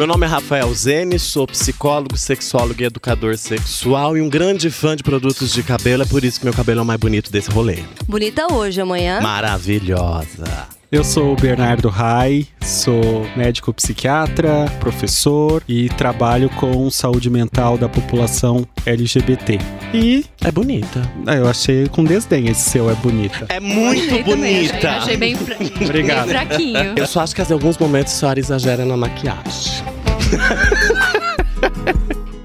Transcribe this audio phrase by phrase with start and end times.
[0.00, 4.96] Meu nome é Rafael Zene, sou psicólogo, sexólogo e educador sexual e um grande fã
[4.96, 6.04] de produtos de cabelo.
[6.04, 7.80] É por isso que meu cabelo é o mais bonito desse rolê.
[8.08, 9.20] Bonita hoje, amanhã.
[9.20, 10.79] Maravilhosa.
[10.92, 17.88] Eu sou o Bernardo Rai, sou médico psiquiatra, professor e trabalho com saúde mental da
[17.88, 19.58] população LGBT.
[19.94, 21.00] E É bonita.
[21.28, 23.46] ah, eu achei com desdém esse seu é bonita.
[23.50, 24.74] É muito Achei também, bonita.
[24.76, 25.54] achei- Achei bem, fra...
[25.84, 26.26] Obrigado.
[26.26, 26.94] bem fraquinho.
[26.96, 29.84] Eu só acho que em alguns momentos a senhora exagera na maquiagem.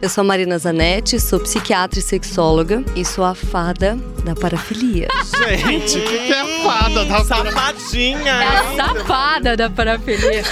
[0.06, 5.08] Eu sou a Marina Zanetti, sou psiquiatra e sexóloga e sou a fada da parafilia.
[5.36, 8.40] Gente, o que, que é fada da É Safadinha!
[8.40, 10.44] a safada da parafilia.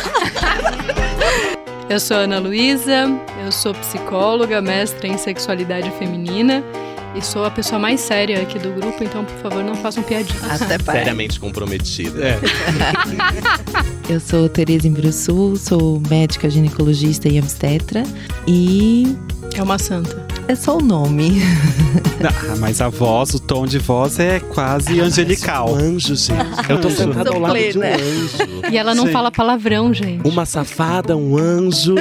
[1.88, 3.06] Eu sou Ana Luísa,
[3.46, 6.64] eu sou psicóloga, mestra em sexualidade feminina
[7.16, 10.62] e sou a pessoa mais séria aqui do grupo, então, por favor, não façam piadinhas.
[10.62, 11.06] Até parece.
[11.06, 12.24] Seriamente comprometida.
[12.26, 12.40] É.
[14.10, 18.04] Eu sou Tereza Imbruçu, sou médica ginecologista e obstetra.
[18.48, 19.16] E
[19.56, 20.33] É uma santa.
[20.48, 21.42] É só o nome.
[22.26, 25.74] Ah, mas a voz, o tom de voz é quase angelical.
[25.74, 26.70] Um anjo, gente.
[26.70, 27.98] Eu tô sentada ao lado de um Plena.
[27.98, 28.38] anjo.
[28.72, 29.12] E ela não Sim.
[29.12, 30.26] fala palavrão, gente.
[30.26, 31.96] Uma safada, um anjo.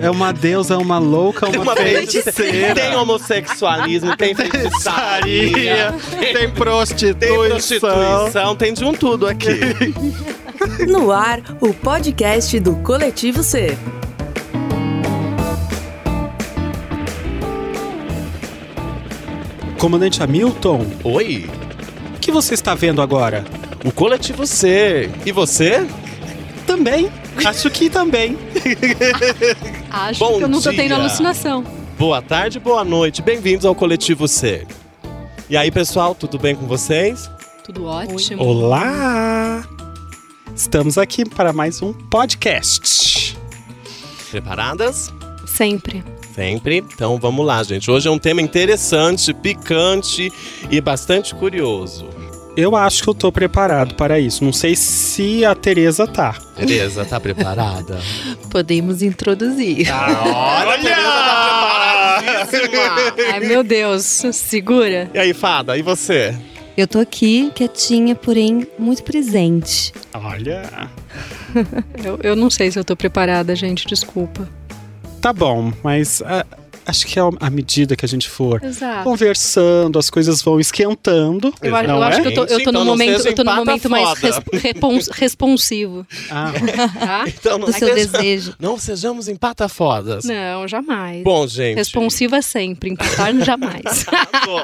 [0.00, 2.74] É uma deusa, uma louca, uma, feiticeira.
[2.74, 7.46] Tem homossexualismo, tem feitiçaria, tem tem prostituição.
[7.46, 9.60] prostituição, tem de um tudo aqui.
[10.88, 13.76] No ar, o podcast do Coletivo C.
[19.82, 21.50] Comandante Hamilton, Oi,
[22.14, 23.44] o que você está vendo agora?
[23.84, 25.10] o coletivo C.
[25.26, 25.84] E você?
[26.64, 27.10] Também.
[27.44, 28.38] Acho que também.
[29.90, 30.72] Acho Bom que eu dia.
[30.76, 31.64] tendo alucinação.
[31.98, 33.20] Boa tarde, boa noite.
[33.22, 34.68] Bem-vindos ao coletivo C.
[35.50, 37.28] E aí, pessoal, tudo bem com vocês?
[37.64, 38.40] Tudo ótimo.
[38.40, 39.64] Olá!
[40.54, 43.36] Estamos aqui para mais um podcast.
[44.30, 45.12] Preparadas?
[45.44, 46.04] Sempre.
[46.34, 46.78] Sempre.
[46.78, 47.90] Então vamos lá, gente.
[47.90, 50.32] Hoje é um tema interessante, picante
[50.70, 52.08] e bastante curioso.
[52.54, 54.44] Eu acho que eu tô preparado para isso.
[54.44, 56.34] Não sei se a Tereza tá.
[56.54, 57.98] Tereza, tá preparada?
[58.50, 59.88] Podemos introduzir.
[59.90, 63.32] Olha, a Tereza tá preparadíssima!
[63.32, 64.02] Ai, meu Deus.
[64.32, 65.10] Segura.
[65.14, 66.36] E aí, Fada, e você?
[66.76, 69.92] Eu tô aqui quietinha, porém muito presente.
[70.14, 70.90] Olha.
[72.02, 73.86] Eu, eu não sei se eu tô preparada, gente.
[73.86, 74.48] Desculpa.
[75.22, 76.44] Tá bom, mas ah,
[76.84, 79.04] acho que à medida que a gente for Exato.
[79.04, 81.54] conversando, as coisas vão esquentando.
[81.62, 82.06] Eu, acho- não eu é?
[82.08, 84.40] acho que eu tô, eu tô Então não momento, eu tô empata momento mais res-
[84.60, 86.52] repons- responsivo, Ah,
[86.98, 87.24] tá?
[87.28, 88.54] Então não, Do seu seja- desejo.
[88.58, 90.24] não sejamos empatafodas.
[90.24, 91.22] Não, jamais.
[91.22, 91.76] Bom, gente.
[91.76, 94.04] Responsiva sempre, empatar jamais.
[94.08, 94.60] Arrasou.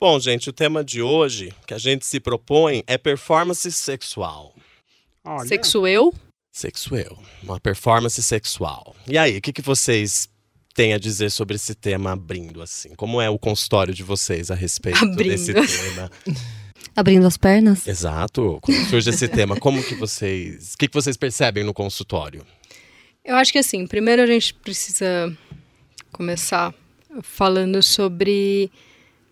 [0.00, 4.54] Bom, gente, o tema de hoje que a gente se propõe é performance sexual.
[5.22, 5.46] olha.
[5.46, 6.14] Sexo eu?
[6.58, 7.16] Sexual.
[7.40, 8.96] Uma performance sexual.
[9.06, 10.28] E aí, o que, que vocês
[10.74, 12.96] têm a dizer sobre esse tema abrindo, assim?
[12.96, 15.30] Como é o consultório de vocês a respeito Abrindo.
[15.30, 16.10] desse tema?
[16.96, 17.86] Abrindo as pernas.
[17.86, 18.58] Exato.
[18.60, 20.74] Quando surge esse tema, como que vocês.
[20.74, 22.44] O que, que vocês percebem no consultório?
[23.24, 25.32] Eu acho que assim, primeiro a gente precisa
[26.10, 26.74] começar
[27.22, 28.68] falando sobre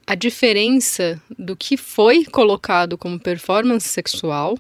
[0.07, 4.57] a diferença do que foi colocado como performance sexual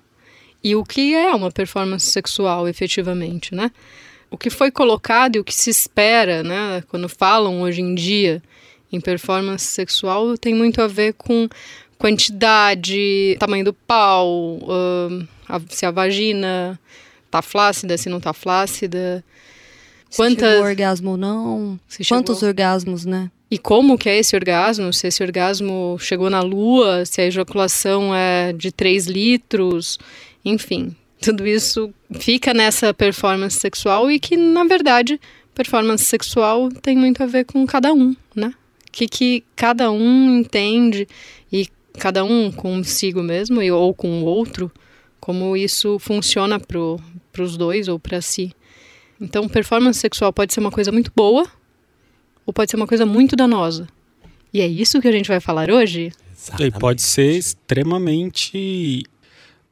[0.68, 3.70] e o que é uma performance sexual efetivamente, né?
[4.30, 8.42] O que foi colocado e o que se espera, né, quando falam hoje em dia
[8.92, 11.48] em performance sexual, tem muito a ver com
[11.98, 14.58] quantidade, tamanho do pau,
[15.48, 16.78] a- se a vagina
[17.30, 19.22] tá flácida, se não tá flácida.
[20.08, 21.80] Se Quantas- chegou orgasmo ou não.
[22.08, 23.30] Quantos orgasmos, né?
[23.50, 24.92] E como que é esse orgasmo?
[24.92, 29.98] Se esse orgasmo chegou na lua, se a ejaculação é de 3 litros,
[30.46, 30.94] enfim.
[31.20, 35.20] Tudo isso fica nessa performance sexual e que, na verdade,
[35.52, 38.54] performance sexual tem muito a ver com cada um, né?
[38.88, 41.08] O que, que cada um entende
[41.52, 41.66] e
[41.98, 44.70] cada um consigo mesmo e, ou com o outro,
[45.18, 48.52] como isso funciona para os dois ou para si.
[49.20, 51.46] Então, performance sexual pode ser uma coisa muito boa
[52.46, 53.88] ou pode ser uma coisa muito danosa.
[54.52, 56.12] E é isso que a gente vai falar hoje?
[56.60, 59.02] E pode ser extremamente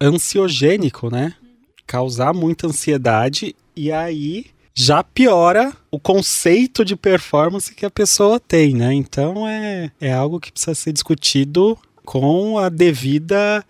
[0.00, 1.34] ansiogênico, né?
[1.86, 8.74] Causar muita ansiedade e aí já piora o conceito de performance que a pessoa tem,
[8.74, 8.92] né?
[8.94, 13.64] Então é, é algo que precisa ser discutido com a devida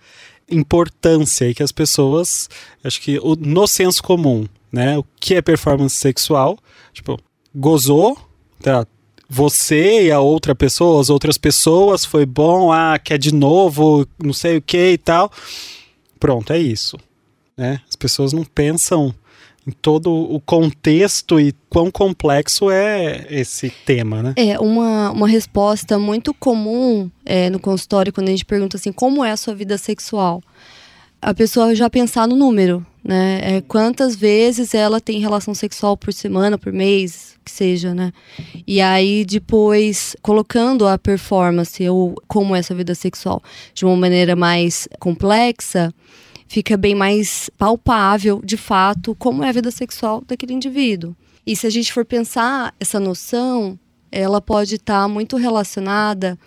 [0.51, 2.49] importância e que as pessoas,
[2.83, 4.97] acho que o- no senso comum, né?
[4.99, 6.59] O que é performance sexual?
[6.93, 7.19] Tipo,
[7.55, 8.17] gozou,
[8.63, 8.87] tá?
[9.29, 14.33] Você e a outra pessoa, as outras pessoas, foi bom, ah, quer de novo, não
[14.33, 15.31] sei o que e tal.
[16.25, 16.97] Pronto, é isso.
[17.55, 17.83] Né?
[17.87, 19.15] As pessoas não pensam
[19.67, 24.33] em todo o contexto e quão complexo é esse tema, né?
[24.35, 29.23] É, uma, uma resposta muito comum é, no consultório, quando a gente pergunta assim, como
[29.23, 30.43] é a sua vida sexual?
[31.21, 33.41] A pessoa já pensar no número, né?
[33.43, 38.13] É, quantas vezes ela tem relação sexual por semana, por mês, que seja, né?
[38.67, 43.43] E aí depois colocando a performance ou como é essa vida sexual
[43.75, 45.93] de uma maneira mais complexa,
[46.49, 51.15] fica bem mais palpável, de fato, como é a vida sexual daquele indivíduo.
[51.47, 53.79] E se a gente for pensar essa noção,
[54.11, 56.39] ela pode estar tá muito relacionada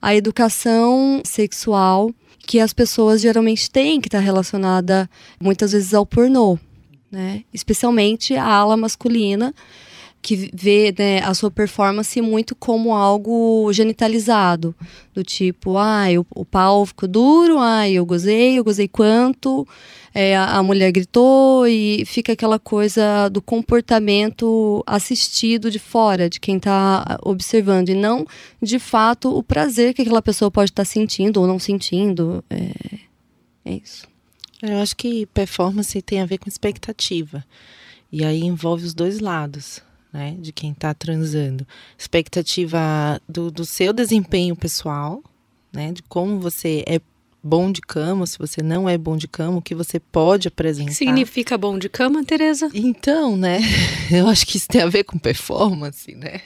[0.00, 2.10] à educação sexual
[2.50, 5.08] que as pessoas geralmente têm, que está relacionada
[5.40, 6.58] muitas vezes ao pornô,
[7.08, 7.44] né?
[7.54, 9.54] Especialmente a ala masculina,
[10.22, 14.74] que vê né, a sua performance muito como algo genitalizado,
[15.14, 19.66] do tipo, ah, o, pau ficou duro, ah, eu gozei, eu gozei quanto,
[20.14, 26.38] é, a, a, mulher gritou e fica aquela coisa do comportamento assistido de fora, de
[26.38, 28.26] quem está observando, e não,
[28.60, 32.44] de fato, o prazer que aquela pessoa pode estar tá sentindo ou não sentindo.
[32.50, 32.98] É,
[33.64, 34.06] é isso.
[34.62, 37.42] Eu acho que performance tem a ver com expectativa.
[38.12, 39.80] E aí envolve os dois lados
[40.12, 41.66] né, de quem está transando.
[41.98, 45.22] Expectativa do, do seu desempenho pessoal,
[45.72, 47.00] né, de como você é
[47.42, 50.92] bom de cama, se você não é bom de cama, o que você pode apresentar.
[50.92, 52.70] Significa bom de cama, Tereza?
[52.74, 53.60] Então, né?
[54.10, 56.40] Eu acho que isso tem a ver com performance, né?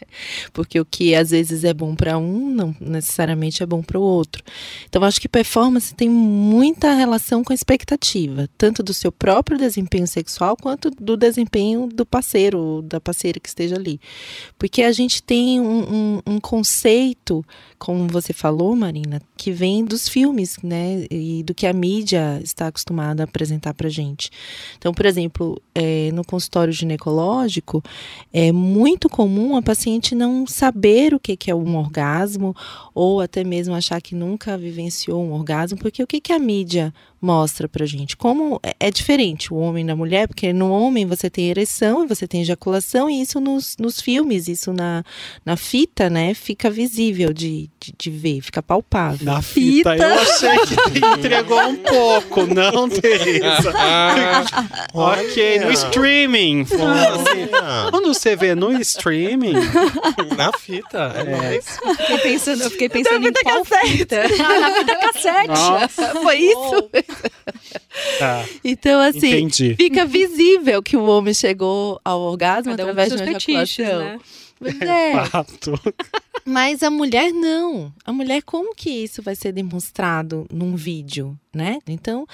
[0.53, 4.03] Porque o que às vezes é bom para um, não necessariamente é bom para o
[4.03, 4.43] outro.
[4.89, 10.07] Então, acho que performance tem muita relação com a expectativa, tanto do seu próprio desempenho
[10.07, 14.01] sexual quanto do desempenho do parceiro, da parceira que esteja ali.
[14.59, 15.95] Porque a gente tem um,
[16.27, 17.45] um, um conceito,
[17.79, 20.84] como você falou, Marina, que vem dos filmes, né?
[21.11, 24.31] E do que a mídia está acostumada a apresentar para gente.
[24.77, 27.83] Então, por exemplo, é, no consultório ginecológico,
[28.33, 32.55] é muito comum a paciente não saber o que, que é um orgasmo
[32.95, 36.93] ou até mesmo achar que nunca vivenciou um orgasmo, porque o que, que a mídia
[37.25, 38.17] mostra pra gente.
[38.17, 42.07] Como é, é diferente o homem da mulher, porque no homem você tem ereção e
[42.07, 45.03] você tem ejaculação, e isso nos, nos filmes, isso na,
[45.45, 49.25] na fita, né, fica visível de, de, de ver, fica palpável.
[49.25, 50.07] Na fita, fita.
[50.07, 53.73] eu achei que entregou um pouco, não, Teresa.
[54.93, 56.63] ok, no streaming.
[56.63, 57.49] Assim,
[57.91, 59.55] quando você vê no streaming.
[60.37, 61.61] Na fita, é, é.
[61.63, 64.23] Fiquei pensando, eu fiquei pensando em qual fita.
[64.45, 65.49] Ah, na fita cassete.
[65.49, 66.15] Nossa.
[66.23, 66.91] Foi isso?
[68.19, 68.45] Tá.
[68.65, 69.75] Então, assim, Entendi.
[69.77, 73.99] fica visível que o homem chegou ao orgasmo Cada através um de uma ejaculação.
[73.99, 74.19] Né?
[74.59, 75.27] Pois é.
[75.27, 75.81] Fato.
[76.45, 77.93] Mas a mulher não.
[78.05, 81.79] A mulher, como que isso vai ser demonstrado num vídeo, né?
[81.87, 82.27] Então,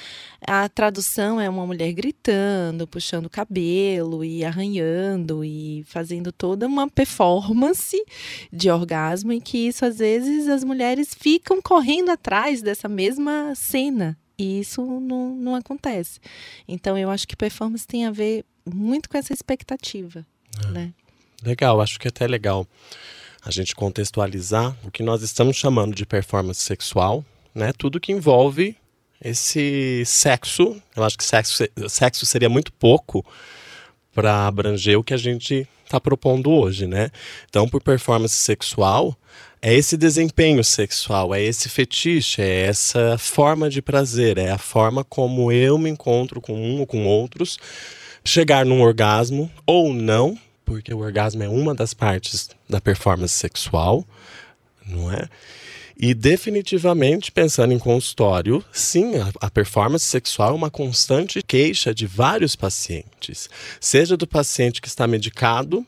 [0.45, 6.91] a tradução é uma mulher gritando, puxando o cabelo e arranhando e fazendo toda uma
[6.91, 7.97] performance
[8.53, 14.19] de orgasmo em que isso às vezes as mulheres ficam correndo atrás dessa mesma cena,
[14.41, 16.19] e isso não, não acontece.
[16.67, 20.27] Então, eu acho que performance tem a ver muito com essa expectativa,
[20.65, 20.71] é.
[20.71, 20.95] né?
[21.45, 22.67] Legal, acho que é até legal
[23.45, 27.23] a gente contextualizar o que nós estamos chamando de performance sexual,
[27.55, 27.71] né?
[27.77, 28.75] Tudo que envolve
[29.23, 30.81] esse sexo.
[30.97, 33.23] Eu acho que sexo, sexo seria muito pouco
[34.21, 37.11] para abranger o que a gente está propondo hoje, né?
[37.49, 39.17] Então, por performance sexual,
[39.63, 45.03] é esse desempenho sexual, é esse fetiche, é essa forma de prazer, é a forma
[45.03, 47.59] como eu me encontro com um ou com outros,
[48.23, 50.37] chegar num orgasmo ou não,
[50.67, 54.05] porque o orgasmo é uma das partes da performance sexual,
[54.87, 55.31] não é?
[56.03, 62.07] E definitivamente, pensando em consultório, sim, a, a, performance sexual é uma constante queixa de
[62.07, 63.51] vários pacientes.
[63.79, 65.87] Seja do paciente que está medicado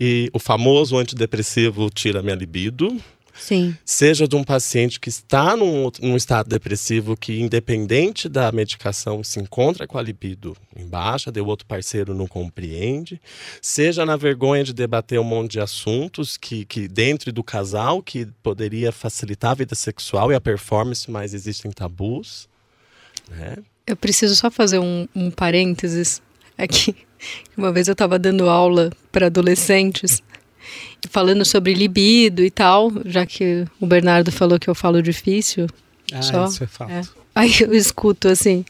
[0.00, 2.96] e o famoso antidepressivo tira minha libido.
[3.38, 3.76] Sim.
[3.84, 9.40] Seja de um paciente que está num, num estado depressivo que, independente da medicação, se
[9.40, 13.20] encontra com a libido em baixa, o outro parceiro não compreende.
[13.60, 18.26] Seja na vergonha de debater um monte de assuntos que, que dentro do casal, que
[18.42, 22.48] poderia facilitar a vida sexual e a performance, mas existem tabus.
[23.28, 23.56] Né?
[23.86, 26.22] Eu preciso só fazer um, um parênteses
[26.56, 26.94] aqui.
[27.56, 30.22] Uma vez eu estava dando aula para adolescentes,
[31.10, 35.66] falando sobre libido e tal, já que o Bernardo falou que eu falo difícil.
[36.12, 36.90] Ah, só, isso é fato.
[36.90, 37.02] É.
[37.34, 38.64] Aí eu escuto assim,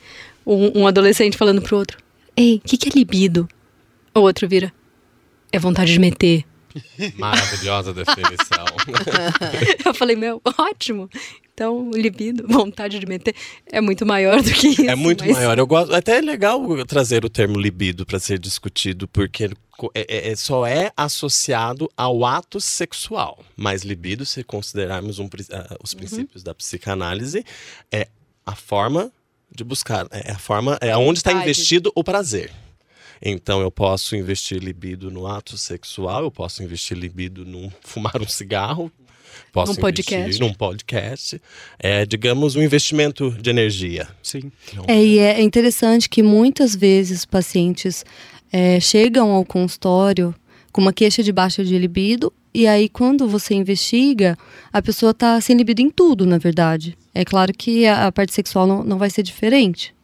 [0.47, 1.99] um, um adolescente falando pro outro:
[2.37, 3.49] Ei, o que, que é libido?
[4.14, 4.73] O outro vira:
[5.50, 6.44] É vontade de meter.
[7.18, 8.64] Maravilhosa definição.
[9.85, 11.09] eu falei, meu, ótimo.
[11.54, 13.35] Então, libido, vontade de meter,
[13.66, 14.88] é muito maior do que isso.
[14.88, 15.59] É muito mas- maior.
[15.59, 15.94] Eu gosto.
[15.94, 19.50] Até é legal trazer o termo libido para ser discutido, porque
[19.94, 23.38] é- é- é- só é associado ao ato sexual.
[23.56, 27.44] Mas libido, se considerarmos um ah, os princípios da psicanálise,
[27.90, 28.09] é
[28.47, 29.12] a forma
[29.54, 32.50] de buscar, é a forma, é onde está investido o prazer.
[33.21, 38.26] Então eu posso investir libido no ato sexual, eu posso investir libido num fumar um
[38.26, 38.90] cigarro,
[39.52, 40.40] posso Num podcast.
[40.40, 41.40] num podcast.
[41.78, 44.08] É, digamos, um investimento de energia.
[44.22, 44.52] Sim.
[44.87, 48.04] É, e é interessante que muitas vezes pacientes
[48.52, 50.34] é, chegam ao consultório
[50.70, 54.37] com uma queixa de baixa de libido e aí quando você investiga,
[54.72, 56.96] a pessoa está sem libido em tudo, na verdade.
[57.14, 59.94] É claro que a, a parte sexual não, não vai ser diferente.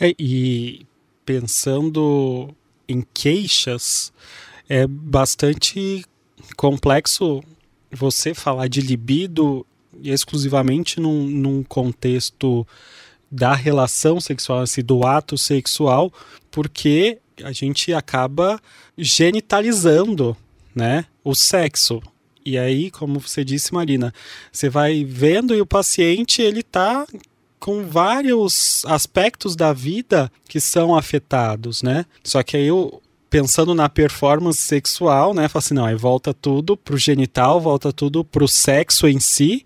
[0.00, 0.86] É, e
[1.24, 2.54] pensando
[2.88, 4.12] em queixas,
[4.68, 6.04] é bastante
[6.56, 7.42] complexo
[7.96, 9.66] você falar de libido
[10.02, 12.66] exclusivamente num, num contexto
[13.30, 16.12] da relação sexual, assim, do ato sexual,
[16.50, 18.60] porque a gente acaba
[18.96, 20.36] genitalizando,
[20.74, 22.00] né, o sexo.
[22.44, 24.14] E aí, como você disse, Marina,
[24.52, 27.06] você vai vendo e o paciente ele tá
[27.58, 32.06] com vários aspectos da vida que são afetados, né?
[32.22, 33.02] Só que aí eu
[33.36, 38.24] pensando na performance sexual, né, fala assim, não, aí volta tudo pro genital, volta tudo
[38.24, 39.62] pro sexo em si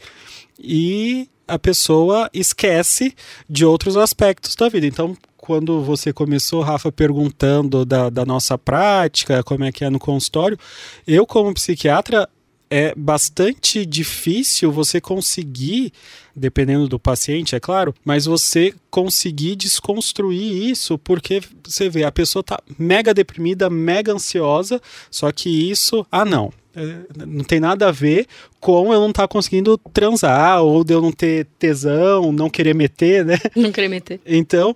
[0.58, 3.14] e a pessoa esquece
[3.48, 4.88] de outros aspectos da vida.
[4.88, 10.00] Então, quando você começou, Rafa, perguntando da, da nossa prática, como é que é no
[10.00, 10.58] consultório,
[11.06, 12.28] eu, como psiquiatra,
[12.68, 15.92] é bastante difícil você conseguir,
[16.34, 22.42] dependendo do paciente, é claro, mas você conseguir desconstruir isso, porque você vê, a pessoa
[22.42, 27.92] tá mega deprimida, mega ansiosa, só que isso, ah não, é, não tem nada a
[27.92, 28.26] ver
[28.60, 33.25] com eu não estar conseguindo transar, ou de eu não ter tesão, não querer meter,
[33.25, 33.38] né?
[33.56, 34.20] Não querer meter.
[34.25, 34.75] Então,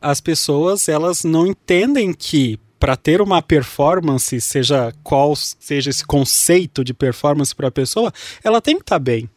[0.00, 6.84] as pessoas, elas não entendem que para ter uma performance, seja qual seja esse conceito
[6.84, 9.28] de performance para a pessoa, ela tem que estar bem,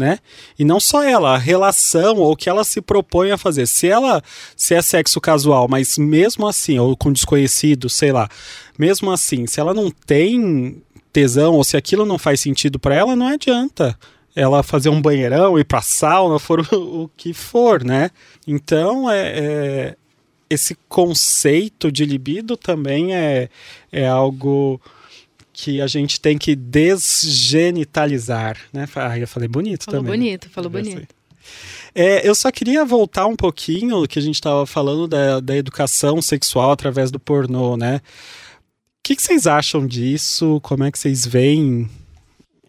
[0.00, 0.18] né?
[0.58, 3.66] E não só ela, a relação ou o que ela se propõe a fazer.
[3.66, 4.22] Se ela
[4.56, 8.28] se é sexo casual, mas mesmo assim, ou com desconhecido, sei lá,
[8.78, 13.14] mesmo assim, se ela não tem tesão ou se aquilo não faz sentido para ela,
[13.14, 13.96] não adianta
[14.34, 18.10] ela fazer um banheirão, ir pra sauna, for o, o que for, né?
[18.46, 19.96] Então, é, é,
[20.48, 23.50] esse conceito de libido também é,
[23.92, 24.80] é algo
[25.60, 28.88] que a gente tem que desgenitalizar, né?
[28.96, 30.18] Ah, eu falei bonito Falou também.
[30.18, 30.94] bonito, falou Eu sei.
[30.94, 31.14] bonito.
[31.94, 36.22] É, eu só queria voltar um pouquinho que a gente estava falando da, da educação
[36.22, 37.96] sexual através do pornô, né?
[37.96, 38.00] O
[39.02, 40.60] que, que vocês acham disso?
[40.62, 41.90] Como é que vocês veem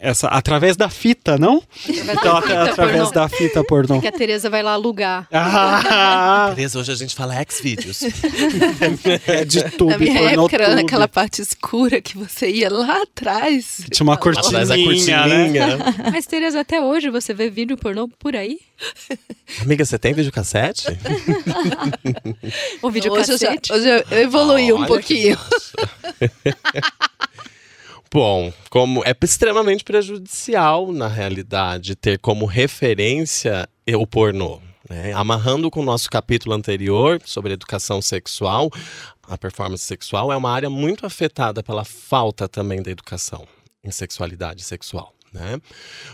[0.01, 1.61] essa através da fita, não?
[1.87, 3.11] Então, atra- através pornô.
[3.11, 4.01] da fita pornô.
[4.01, 5.27] Que a Tereza vai lá alugar.
[5.31, 8.01] Ah, Beleza, hoje a gente fala X-Vídeos.
[9.27, 13.03] é de tudo, Na minha pornô época era naquela parte escura que você ia lá
[13.03, 13.81] atrás.
[13.91, 15.37] Tinha uma Atrás da cortininha, né?
[15.43, 15.77] cortininha.
[16.11, 18.59] Mas, Tereza, até hoje você vê vídeo pornô por aí?
[19.61, 20.87] Amiga, você tem videocassete?
[22.81, 23.71] Ou vídeo hoje eu, já, cassete?
[23.73, 25.37] hoje eu evoluí um Olha que pouquinho.
[28.13, 34.59] Bom, como é extremamente prejudicial, na realidade, ter como referência o pornô.
[34.89, 35.13] né?
[35.13, 38.69] Amarrando com o nosso capítulo anterior sobre educação sexual,
[39.23, 43.47] a performance sexual é uma área muito afetada pela falta também da educação
[43.81, 45.13] em sexualidade sexual.
[45.31, 45.61] Né?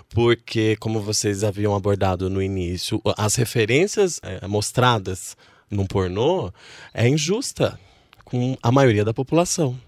[0.10, 5.36] Porque, como vocês haviam abordado no início, as referências eh, mostradas
[5.68, 6.54] no pornô
[6.94, 7.80] é injusta
[8.24, 9.80] com a maioria da população.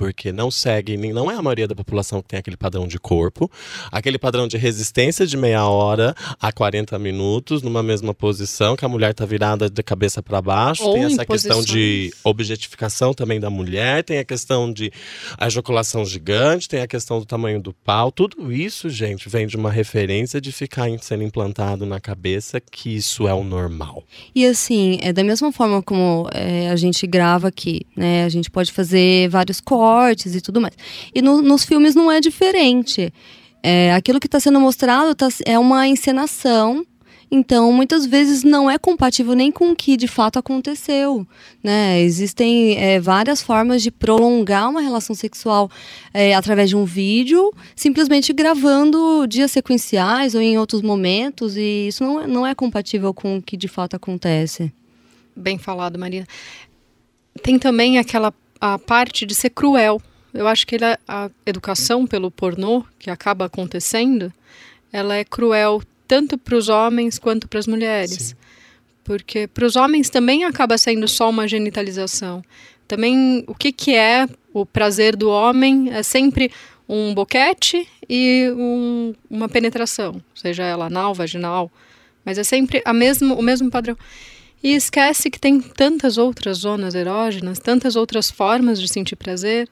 [0.00, 2.98] Porque não segue, nem- não é a maioria da população que tem aquele padrão de
[2.98, 3.50] corpo,
[3.92, 8.88] aquele padrão de resistência de meia hora a 40 minutos, numa mesma posição, que a
[8.88, 10.82] mulher tá virada de cabeça para baixo.
[10.84, 12.20] Ou tem em essa questão de posições.
[12.24, 14.90] objetificação também da mulher, tem a questão de
[15.36, 18.10] a ejaculação gigante, tem a questão do tamanho do pau.
[18.10, 23.28] Tudo isso, gente, vem de uma referência de ficar sendo implantado na cabeça que isso
[23.28, 24.02] é o normal.
[24.34, 28.24] E assim, é da mesma forma como é, a gente grava aqui, né?
[28.24, 29.89] A gente pode fazer vários cortes
[30.34, 30.74] e tudo mais.
[31.14, 33.12] E no- nos filmes não é diferente.
[33.62, 36.84] É, aquilo que está sendo mostrado tá- é uma encenação.
[37.32, 41.24] Então, muitas vezes não é compatível nem com o que de fato aconteceu,
[41.62, 42.00] né?
[42.00, 45.70] Existem é, várias formas de prolongar uma relação sexual
[46.12, 52.02] é, através de um vídeo, simplesmente gravando dias sequenciais ou em outros momentos, e isso
[52.02, 54.72] não é, não é compatível com o que de fato acontece.
[55.36, 56.26] Bem falado, Marina.
[57.44, 60.00] Tem também aquela a parte de ser cruel.
[60.32, 64.32] Eu acho que ele- a educação pelo pornô que acaba acontecendo,
[64.92, 68.10] ela é cruel tanto para os homens quanto para as mulheres.
[68.28, 68.34] Sim.
[69.04, 72.44] Porque para os homens também acaba sendo só uma genitalização.
[72.86, 76.50] Também o que, que é o prazer do homem é sempre
[76.88, 81.70] um boquete e um, uma penetração, seja ela anal, vaginal,
[82.24, 83.96] mas é sempre a mesmo, o mesmo padrão.
[84.62, 89.68] E esquece que tem tantas outras zonas erógenas, tantas outras formas de sentir prazer.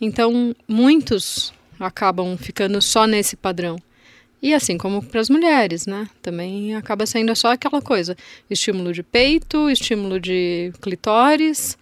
[0.00, 3.76] Então, muitos acabam ficando só nesse padrão.
[4.40, 6.08] E assim como para as mulheres, né?
[6.22, 8.16] Também acaba sendo só aquela coisa:
[8.48, 11.76] estímulo de peito, estímulo de clitóris,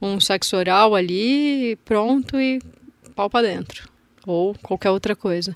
[0.00, 2.60] um sexo oral ali, pronto e
[3.14, 5.54] pau para dentro ou qualquer outra coisa.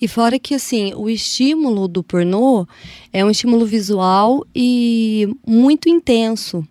[0.00, 2.66] E fora que assim, o estímulo do pornô
[3.12, 6.66] é um estímulo visual e muito intenso,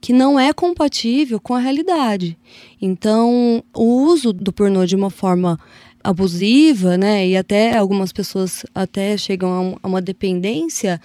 [0.00, 2.36] que não é compatível com a realidade.
[2.80, 5.58] Então, o uso do pornô de uma forma
[6.02, 11.00] abusiva, né, e até algumas pessoas até chegam a uma dependência,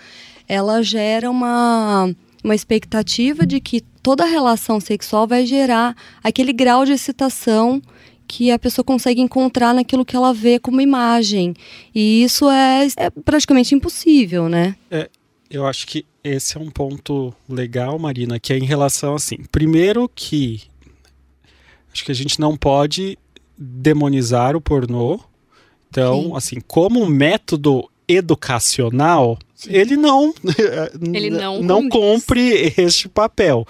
[0.48, 2.10] ela gera uma
[2.46, 7.82] uma expectativa de que toda relação sexual vai gerar aquele grau de excitação
[8.27, 11.53] que a pessoa consegue encontrar naquilo que ela vê como imagem.
[11.94, 14.75] E isso é, é praticamente impossível, né?
[14.89, 15.10] É,
[15.50, 19.38] eu acho que esse é um ponto legal, Marina, que é em relação assim.
[19.51, 20.63] Primeiro que
[21.94, 23.17] acho que a gente não pode
[23.58, 25.20] demonizar o pornô.
[25.89, 26.32] Então, Sim.
[26.36, 29.70] assim, como método educacional, Sim.
[29.72, 30.34] ele não
[31.13, 33.65] ele não, não cumpre este papel.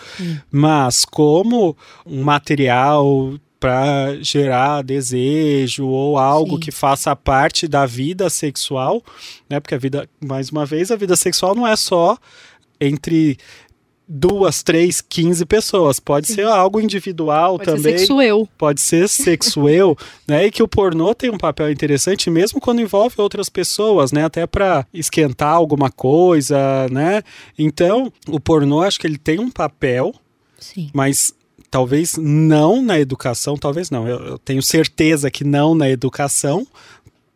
[0.49, 6.59] Mas como um material para gerar desejo ou algo Sim.
[6.59, 9.03] que faça parte da vida sexual,
[9.49, 9.59] né?
[9.59, 12.15] Porque a vida, mais uma vez, a vida sexual não é só
[12.79, 13.39] entre
[14.07, 15.99] duas, três, quinze pessoas.
[15.99, 17.93] Pode ser algo individual pode também.
[17.93, 18.47] Ser sexuel.
[18.55, 19.97] Pode ser sexuel,
[20.29, 20.45] né?
[20.45, 24.25] E que o pornô tem um papel interessante mesmo quando envolve outras pessoas, né?
[24.25, 27.23] Até para esquentar alguma coisa, né?
[27.57, 30.13] Então, o pornô acho que ele tem um papel,
[30.59, 30.91] Sim.
[30.93, 31.33] mas
[31.75, 36.65] talvez não na educação, talvez não, eu, eu tenho certeza que não na educação,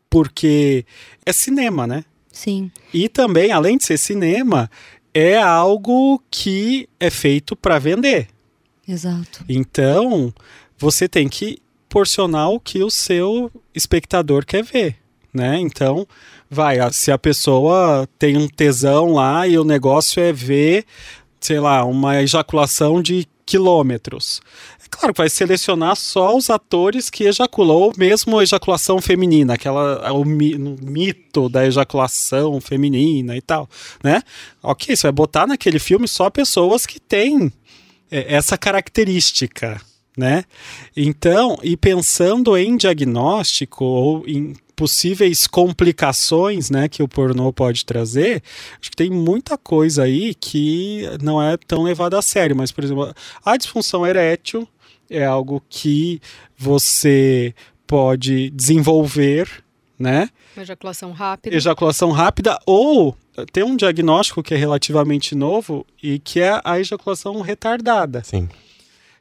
[0.09, 0.85] porque
[1.25, 2.05] é cinema, né?
[2.31, 2.71] Sim.
[2.93, 4.71] E também, além de ser cinema,
[5.13, 8.29] é algo que é feito para vender.
[8.87, 9.43] Exato.
[9.49, 10.33] Então,
[10.77, 14.95] você tem que porcionar o que o seu espectador quer ver,
[15.33, 15.59] né?
[15.59, 16.07] Então,
[16.49, 20.85] vai, se a pessoa tem um tesão lá e o negócio é ver,
[21.41, 24.41] sei lá, uma ejaculação de quilômetros.
[24.79, 30.13] É claro que vai selecionar só os atores que ejaculam, ou mesmo ejaculação feminina, aquela
[30.13, 33.67] o, mito da ejaculação feminina e tal,
[34.03, 34.21] né?
[34.61, 37.51] Ok, você vai botar naquele filme só pessoas que têm
[38.11, 39.81] é, essa característica,
[40.15, 40.43] né?
[40.95, 48.41] Então, e pensando em diagnóstico ou em possíveis complicações né, que o pornô pode trazer,
[48.79, 52.55] acho que tem muita coisa aí que não é tão levada a sério.
[52.55, 53.13] Mas, por exemplo,
[53.43, 54.65] a disfunção erétil
[55.09, 56.21] é algo que
[56.57, 57.53] você
[57.85, 59.49] pode desenvolver,
[59.99, 60.29] né?
[60.55, 61.53] Ejaculação rápida.
[61.57, 63.17] Ejaculação rápida ou
[63.51, 68.23] tem um diagnóstico que é relativamente novo e que é a ejaculação retardada.
[68.23, 68.47] Sim.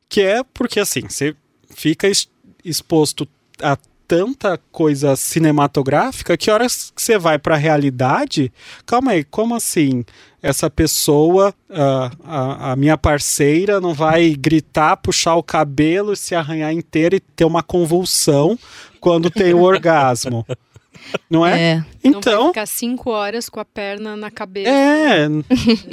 [0.08, 1.34] Que é porque assim, você
[1.68, 2.08] fica
[2.64, 3.26] exposto
[3.60, 3.76] a
[4.08, 8.50] tanta coisa cinematográfica que horas que você vai para a realidade,
[8.86, 10.02] calma aí, como assim?
[10.42, 16.72] Essa pessoa, uh, a, a, minha parceira, não vai gritar, puxar o cabelo, se arranhar
[16.72, 18.58] inteira e ter uma convulsão
[18.98, 20.46] quando tem o orgasmo.
[21.28, 21.60] Não é?
[21.60, 21.84] é.
[22.02, 22.32] Então.
[22.32, 24.70] Não vai ficar cinco horas com a perna na cabeça.
[24.70, 25.28] É.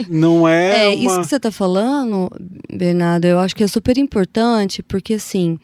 [0.10, 0.86] Não é.
[0.86, 0.96] É, uma...
[0.96, 2.30] isso que você está falando,
[2.72, 5.60] Bernardo, eu acho que é super importante, porque assim.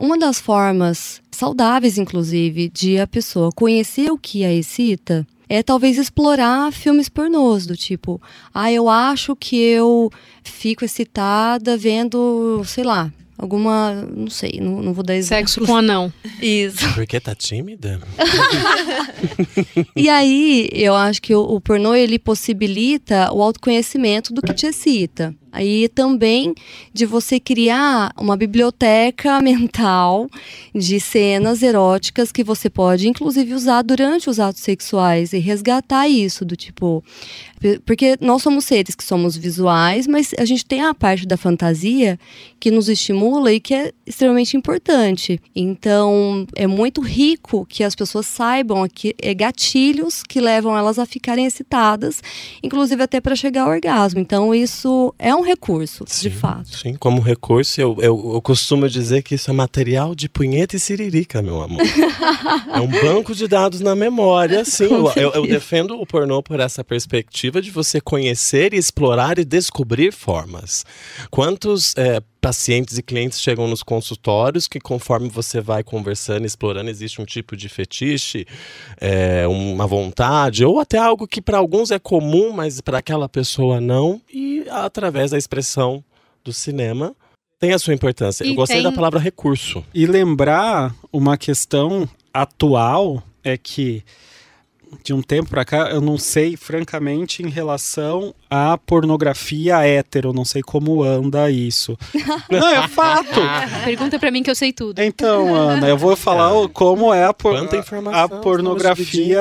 [0.00, 5.96] Uma das formas saudáveis, inclusive, de a pessoa conhecer o que a excita é talvez
[5.96, 8.20] explorar filmes pornôs, do tipo,
[8.52, 10.10] ah, eu acho que eu
[10.42, 14.06] fico excitada vendo, sei lá, alguma.
[14.14, 15.48] Não sei, não, não vou dar exemplo.
[15.48, 16.12] Sexo com anão.
[16.42, 16.92] Isso.
[16.92, 18.00] Porque tá tímida?
[19.96, 24.66] e aí, eu acho que o, o pornô ele possibilita o autoconhecimento do que te
[24.66, 25.34] excita.
[25.52, 26.54] Aí também
[26.92, 30.28] de você criar uma biblioteca mental
[30.74, 36.44] de cenas eróticas que você pode, inclusive, usar durante os atos sexuais e resgatar isso
[36.44, 37.02] do tipo.
[37.84, 42.18] Porque nós somos seres que somos visuais, mas a gente tem a parte da fantasia
[42.60, 45.40] que nos estimula e que é extremamente importante.
[45.54, 51.06] Então, é muito rico que as pessoas saibam que é gatilhos que levam elas a
[51.06, 52.22] ficarem excitadas,
[52.62, 54.20] inclusive até para chegar ao orgasmo.
[54.20, 56.76] Então, isso é um recurso, Sim, de fato.
[56.76, 60.80] Sim, como recurso, eu, eu, eu costumo dizer que isso é material de punheta e
[60.80, 61.80] siririca, meu amor.
[62.72, 64.88] é um banco de dados na memória, sim.
[65.16, 70.84] Eu, eu, defendo o pornô por essa perspectiva de você conhecer, explorar e descobrir formas.
[71.30, 77.20] Quantos é, pacientes e clientes chegam nos consultórios que, conforme você vai conversando, explorando, existe
[77.20, 78.46] um tipo de fetiche,
[79.00, 83.80] é, uma vontade, ou até algo que para alguns é comum, mas para aquela pessoa
[83.80, 86.02] não, e através da expressão
[86.44, 87.14] do cinema
[87.58, 88.44] tem a sua importância.
[88.44, 89.84] E Eu gostei tem- da palavra recurso.
[89.92, 94.04] E lembrar uma questão atual é que
[95.04, 100.44] de um tempo pra cá, eu não sei, francamente, em relação à pornografia hétero, não
[100.44, 101.96] sei como anda isso.
[102.50, 103.40] não, é fato.
[103.84, 104.98] Pergunta pra mim que eu sei tudo.
[105.00, 107.54] Então, Ana, eu vou falar o- como é a, por-
[108.12, 109.40] a pornografia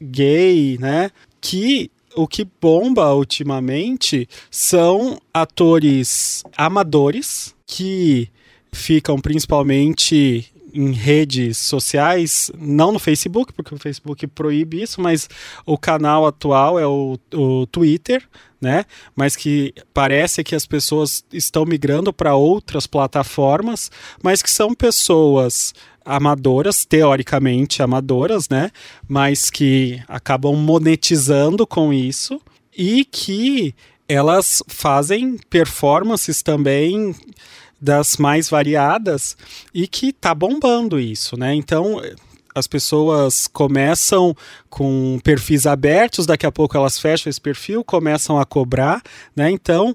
[0.00, 1.10] gay, né?
[1.40, 8.28] Que o que bomba ultimamente são atores amadores que
[8.72, 10.46] ficam principalmente
[10.76, 15.28] em redes sociais, não no Facebook, porque o Facebook proíbe isso, mas
[15.64, 18.22] o canal atual é o, o Twitter,
[18.60, 18.84] né?
[19.14, 23.90] Mas que parece que as pessoas estão migrando para outras plataformas,
[24.22, 25.72] mas que são pessoas
[26.04, 28.70] amadoras, teoricamente amadoras, né?
[29.08, 32.40] Mas que acabam monetizando com isso
[32.76, 33.74] e que
[34.08, 37.14] elas fazem performances também
[37.80, 39.36] das mais variadas
[39.74, 41.54] e que tá bombando isso, né?
[41.54, 42.00] Então
[42.54, 44.34] as pessoas começam
[44.70, 49.02] com perfis abertos, daqui a pouco elas fecham esse perfil, começam a cobrar,
[49.36, 49.50] né?
[49.50, 49.94] Então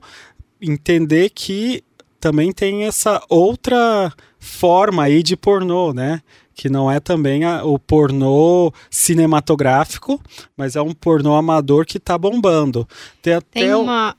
[0.62, 1.84] entender que
[2.20, 6.22] também tem essa outra forma aí de pornô, né?
[6.54, 10.22] Que não é também a- o pornô cinematográfico,
[10.56, 12.88] mas é um pornô amador que tá bombando.
[13.22, 14.16] Tem até Tem um- uma.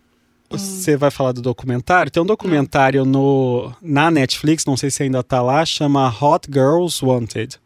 [0.53, 2.11] Você vai falar do documentário?
[2.11, 7.05] Tem um documentário no, na Netflix, não sei se ainda tá lá, chama Hot Girls
[7.05, 7.59] Wanted.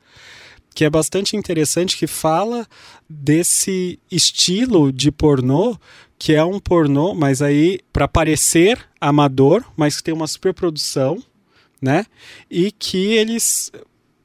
[0.74, 2.66] Que é bastante interessante, que fala
[3.08, 5.76] desse estilo de pornô,
[6.18, 11.22] que é um pornô, mas aí para parecer amador, mas que tem uma superprodução,
[11.80, 12.06] né?
[12.50, 13.70] E que eles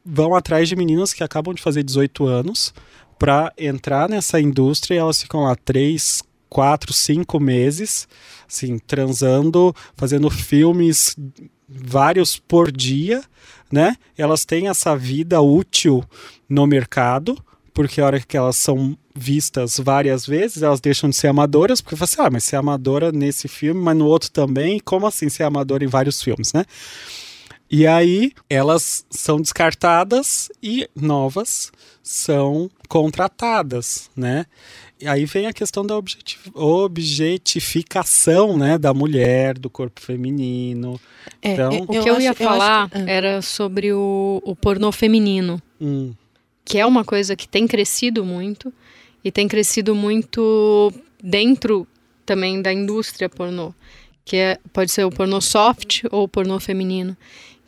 [0.06, 2.74] vão atrás de meninas que acabam de fazer 18 anos
[3.18, 8.08] para entrar nessa indústria e elas ficam lá três, quatro, cinco meses,
[8.52, 11.16] assim, transando, fazendo filmes
[11.68, 13.24] vários por dia,
[13.72, 13.96] né?
[14.18, 16.04] Elas têm essa vida útil
[16.50, 17.42] no mercado,
[17.74, 21.96] porque a hora que elas são vistas várias vezes, elas deixam de ser amadoras, porque
[21.96, 25.44] você assim, ah, mas ser amadora nesse filme, mas no outro também, como assim ser
[25.44, 26.66] amadora em vários filmes, né?
[27.70, 31.72] E aí elas são descartadas e novas
[32.04, 34.46] são contratadas, né?
[35.02, 41.00] E aí vem a questão da objeti- objetificação, né, da mulher, do corpo feminino.
[41.42, 43.06] É, Então- eu- O que eu, acho- ia acho falar que- ah.
[43.08, 46.14] era sobre o, o pornô feminino, Hum,
[46.64, 48.72] que é uma coisa que tem crescido muito
[49.24, 51.88] e tem crescido muito dentro
[52.26, 53.74] também da indústria pornô,
[54.24, 57.18] que é, pode ser o pornô soft ou o pornô feminino,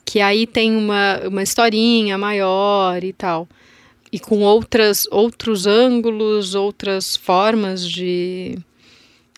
[0.06, 3.48] que aí tem uma, uma historinha maior e tal.
[4.14, 8.56] E com outras, outros ângulos, outras formas de.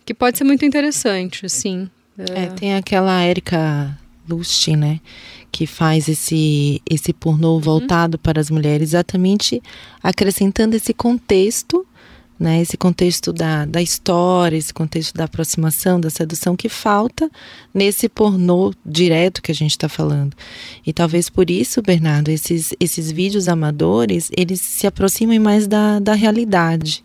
[0.04, 1.88] que pode ser muito interessante, assim.
[2.18, 5.00] É, tem aquela Erika Lust, né?
[5.50, 9.62] Que faz esse, esse pornô voltado para as mulheres, exatamente
[10.02, 11.86] acrescentando esse contexto,
[12.38, 12.60] né?
[12.60, 17.30] Esse contexto da, da história, esse contexto da aproximação, da sedução que falta
[17.72, 20.36] nesse pornô direto que a gente está falando.
[20.86, 26.14] E talvez por isso, Bernardo, esses, esses vídeos amadores, eles se aproximem mais da, da
[26.14, 27.02] realidade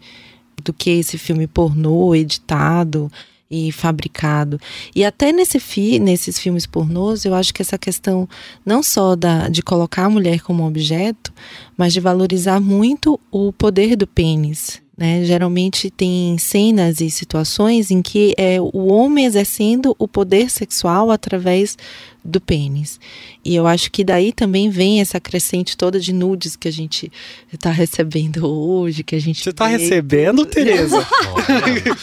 [0.63, 3.11] do que esse filme pornô editado
[3.51, 4.59] e fabricado.
[4.95, 8.27] E até nesse fi, nesses filmes pornôs, eu acho que essa questão
[8.65, 11.33] não só da, de colocar a mulher como objeto,
[11.75, 14.81] mas de valorizar muito o poder do pênis.
[15.01, 15.23] Né?
[15.25, 21.75] Geralmente tem cenas e situações em que é o homem exercendo o poder sexual através
[22.23, 22.99] do pênis.
[23.43, 27.11] E eu acho que daí também vem essa crescente toda de nudes que a gente
[27.51, 29.77] está recebendo hoje, que a gente Você tá vê.
[29.77, 30.97] recebendo, Tereza?
[30.97, 31.97] Olha, olha.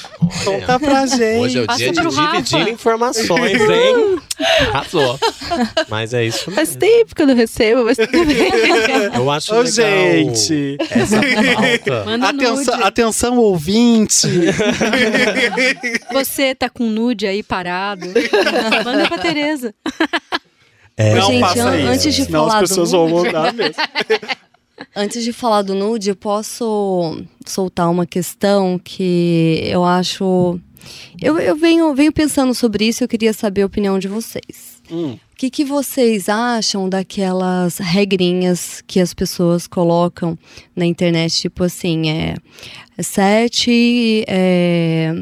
[0.44, 1.38] Conta pra gente.
[1.38, 2.42] Hoje é o Passa dia de Rafa.
[2.42, 4.18] dividir informações, hein?
[4.72, 5.18] Arrasou.
[5.88, 8.48] Mas é isso Faz tempo que eu não recebo, mas tudo bem.
[9.14, 10.76] Eu acho Ô, legal gente.
[10.90, 11.20] essa.
[12.04, 14.26] Manda Atenção, atenção, ouvinte.
[16.12, 18.07] Você tá com nude aí parado.
[18.85, 19.74] Manda pra Tereza.
[20.97, 23.55] É, não gente, faça an- isso, antes de senão falar as do pessoas vão mandar
[23.55, 23.75] mesmo.
[24.94, 30.59] Antes de falar do nude, eu posso soltar uma questão que eu acho
[31.21, 34.81] Eu, eu venho, venho pensando sobre isso, eu queria saber a opinião de vocês.
[34.90, 35.12] Hum.
[35.33, 40.37] O que, que vocês acham daquelas regrinhas que as pessoas colocam
[40.75, 41.42] na internet?
[41.42, 42.35] Tipo assim, é,
[43.03, 45.12] sete é,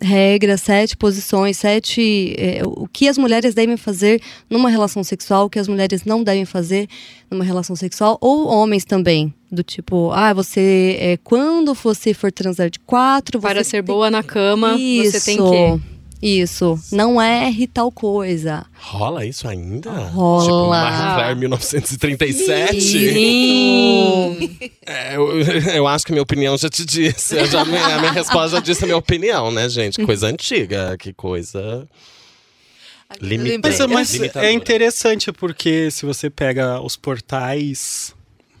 [0.00, 2.34] regras, sete posições, sete.
[2.38, 6.22] É, o que as mulheres devem fazer numa relação sexual, o que as mulheres não
[6.22, 6.88] devem fazer
[7.30, 9.32] numa relação sexual, ou homens também.
[9.50, 10.96] Do tipo, ah, você.
[10.98, 13.40] É, quando você for transar de quatro.
[13.40, 15.93] Para ser boa na cama, Isso, você tem que.
[16.26, 16.78] Isso.
[16.90, 18.64] Não erre tal coisa.
[18.78, 19.90] Rola isso ainda?
[19.90, 20.42] Rola.
[20.44, 22.80] Tipo, Marie Claire 1937?
[22.80, 24.58] Sim.
[24.86, 25.40] É, eu,
[25.76, 27.42] eu acho que a minha opinião já te disse.
[27.46, 30.04] Já, a minha resposta já disse a minha opinião, né, gente?
[30.04, 31.88] Coisa antiga, que coisa.
[33.20, 33.62] Limitante.
[33.62, 34.46] Mas, É, mas limitadora.
[34.46, 38.13] é interessante porque se você pega os portais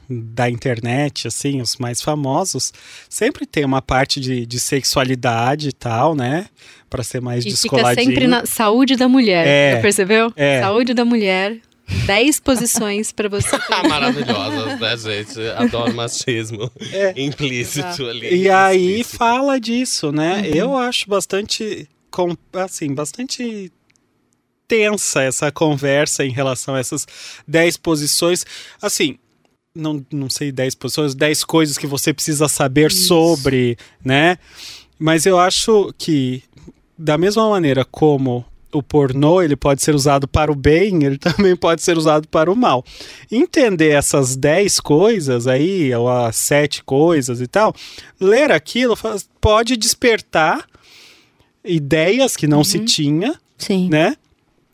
[0.08, 2.72] da internet, assim, os mais famosos,
[3.08, 6.46] sempre tem uma parte de, de sexualidade e tal, né?
[6.90, 8.06] Pra ser mais E fica descoladinho.
[8.06, 9.46] sempre na saúde da mulher.
[9.46, 9.80] É.
[9.80, 10.32] Percebeu?
[10.36, 10.60] É.
[10.60, 11.58] Saúde da mulher.
[12.06, 13.56] 10 posições pra você.
[13.70, 15.40] Ah, Maravilhosas, né, gente?
[15.50, 16.70] Adoro machismo
[17.16, 18.06] implícito Exato.
[18.08, 18.26] ali.
[18.26, 18.34] É.
[18.36, 19.16] E aí explícito.
[19.18, 20.38] fala disso, né?
[20.40, 20.54] Uhum.
[20.54, 23.70] Eu acho bastante, com- assim, bastante
[24.66, 27.06] tensa essa conversa em relação a essas
[27.46, 28.46] 10 posições.
[28.80, 29.18] Assim,
[29.74, 34.38] não, não sei 10 posições, 10 coisas que você precisa saber sobre, né?
[34.98, 36.42] Mas eu acho que,
[36.96, 41.56] da mesma maneira como o pornô ele pode ser usado para o bem, ele também
[41.56, 42.84] pode ser usado para o mal.
[43.30, 47.74] Entender essas 10 coisas aí, ou as 7 coisas e tal,
[48.20, 50.64] ler aquilo faz- pode despertar
[51.64, 53.88] ideias que não se tinha, Sim.
[53.88, 54.16] né?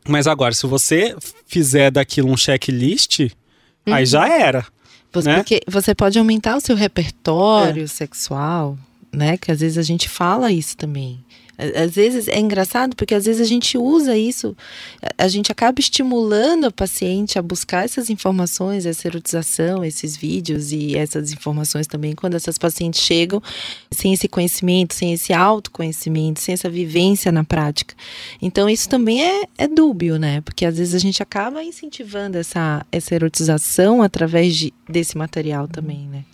[0.06, 1.14] Mas agora, se você
[1.46, 3.30] fizer daquilo um checklist,
[3.86, 4.66] aí já era.
[5.12, 5.36] Você, né?
[5.36, 8.78] Porque você pode aumentar o seu repertório sexual,
[9.12, 9.36] né?
[9.36, 11.18] Que às vezes a gente fala isso também.
[11.84, 14.56] Às vezes é engraçado porque às vezes a gente usa isso,
[15.02, 20.72] a- a gente acaba estimulando a paciente a buscar essas informações, essa erotização, esses vídeos
[20.72, 23.42] e essas informações também quando essas pacientes chegam
[23.90, 27.94] sem esse conhecimento, sem esse autoconhecimento, sem essa vivência na prática.
[28.40, 30.40] Então isso também é, é dúbio, né?
[30.40, 36.08] Porque às vezes a gente acaba incentivando essa, essa erotização através de, desse material também,
[36.08, 36.24] né?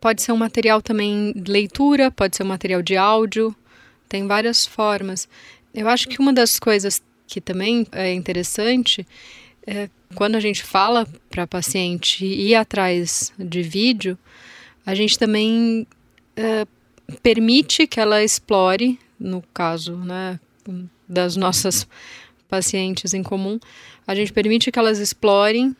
[0.00, 3.56] Pode ser um material também de leitura, pode ser um material de áudio,
[4.14, 5.28] tem várias formas.
[5.74, 9.04] Eu acho que uma das coisas que também é interessante
[9.66, 14.16] é quando a gente fala para paciente ir atrás de vídeo,
[14.86, 15.84] a gente também
[16.36, 16.64] é,
[17.24, 20.38] permite que ela explore, no caso né,
[21.08, 21.84] das nossas
[22.48, 23.58] pacientes em comum,
[24.06, 25.74] a gente permite que elas explorem,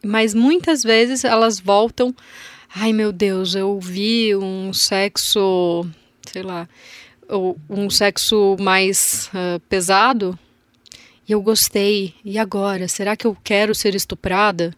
[0.00, 2.14] mas muitas vezes elas voltam
[2.72, 5.84] Ai meu Deus, eu vi um sexo,
[6.24, 6.68] sei lá,
[7.68, 10.38] um sexo mais ah, pesado
[11.28, 12.12] e eu gostei.
[12.24, 12.88] E agora?
[12.88, 14.74] Será que eu quero ser estuprada?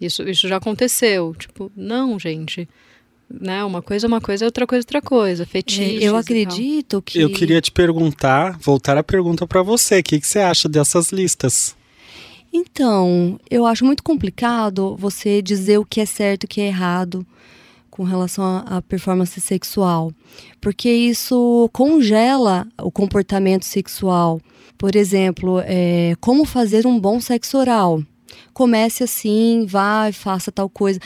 [0.00, 1.34] Isso, isso já aconteceu.
[1.38, 2.68] Tipo, não, gente.
[3.30, 3.62] Né?
[3.62, 5.46] Uma coisa é uma coisa, outra coisa é outra coisa.
[5.46, 7.20] Fetiches É, eu acredito que.
[7.20, 11.12] Eu queria te perguntar, voltar a pergunta para você, o que, que você acha dessas
[11.12, 11.76] listas?
[12.52, 16.66] Então, eu acho muito complicado você dizer o que é certo e o que é
[16.66, 17.24] errado
[17.98, 20.12] com relação à performance sexual,
[20.60, 24.40] porque isso congela o comportamento sexual.
[24.78, 28.00] Por exemplo, é, como fazer um bom sexo oral.
[28.54, 31.00] Comece assim, vai, faça tal coisa.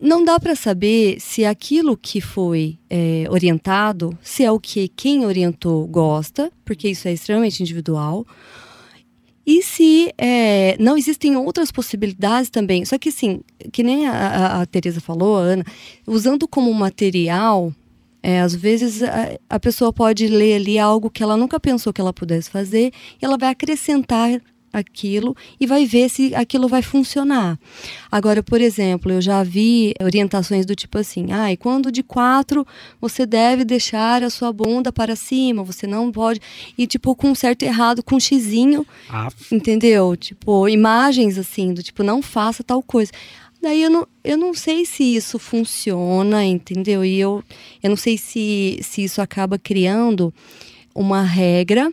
[0.00, 5.26] Não dá para saber se aquilo que foi é, orientado, se é o que quem
[5.26, 8.26] orientou gosta, porque isso é extremamente individual,
[9.46, 12.84] e se é, não existem outras possibilidades também?
[12.84, 13.40] Só que assim,
[13.72, 15.64] que nem a, a, a Teresa falou, a Ana,
[16.06, 17.72] usando como material,
[18.22, 22.00] é, às vezes a, a pessoa pode ler ali algo que ela nunca pensou que
[22.00, 24.40] ela pudesse fazer e ela vai acrescentar
[24.74, 27.58] aquilo e vai ver se aquilo vai funcionar.
[28.10, 32.66] Agora, por exemplo, eu já vi orientações do tipo assim, ah, e quando de quatro
[33.00, 36.40] você deve deixar a sua bunda para cima, você não pode.
[36.76, 40.16] E tipo, com um certo errado, com um xizinho, Ah, entendeu?
[40.16, 43.12] Tipo, imagens assim, do tipo, não faça tal coisa.
[43.62, 47.02] Daí eu não, eu não sei se isso funciona, entendeu?
[47.02, 47.42] E eu,
[47.82, 50.34] eu não sei se, se isso acaba criando
[50.94, 51.90] uma regra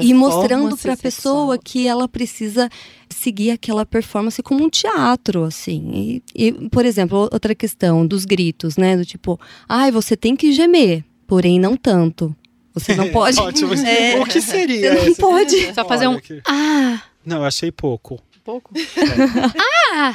[0.00, 2.68] e mostrando para a pessoa que ela precisa
[3.08, 6.22] seguir aquela performance como um teatro, assim.
[6.34, 8.96] E, e, por exemplo, outra questão dos gritos, né?
[8.96, 12.34] Do tipo, ai, você tem que gemer, porém não tanto.
[12.72, 13.38] Você não pode.
[13.40, 13.72] Ótimo.
[13.80, 14.20] É.
[14.20, 14.94] O que seria?
[14.94, 15.74] Você não pode.
[15.74, 18.20] Só fazer um ah, Não, eu achei pouco.
[18.40, 18.70] Um pouco?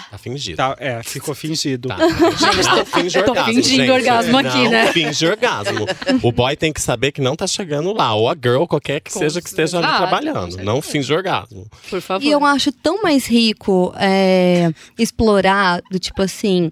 [0.10, 0.58] Tá fingido.
[0.58, 1.90] Tá, é, ficou fingido.
[1.90, 1.98] Tá.
[1.98, 3.92] Não finge Tô orgasmo, fingindo gente.
[3.92, 4.92] orgasmo aqui, não né?
[4.94, 5.86] finge orgasmo.
[6.24, 8.16] O boy tem que saber que não tá chegando lá.
[8.16, 9.88] Ou a girl, qualquer que Com seja que esteja ali.
[9.88, 10.58] Ah, trabalhando.
[10.58, 10.92] Não certeza.
[10.92, 11.68] finge orgasmo.
[11.90, 12.26] Por favor.
[12.26, 16.72] E eu acho tão mais rico é, explorar, do tipo assim.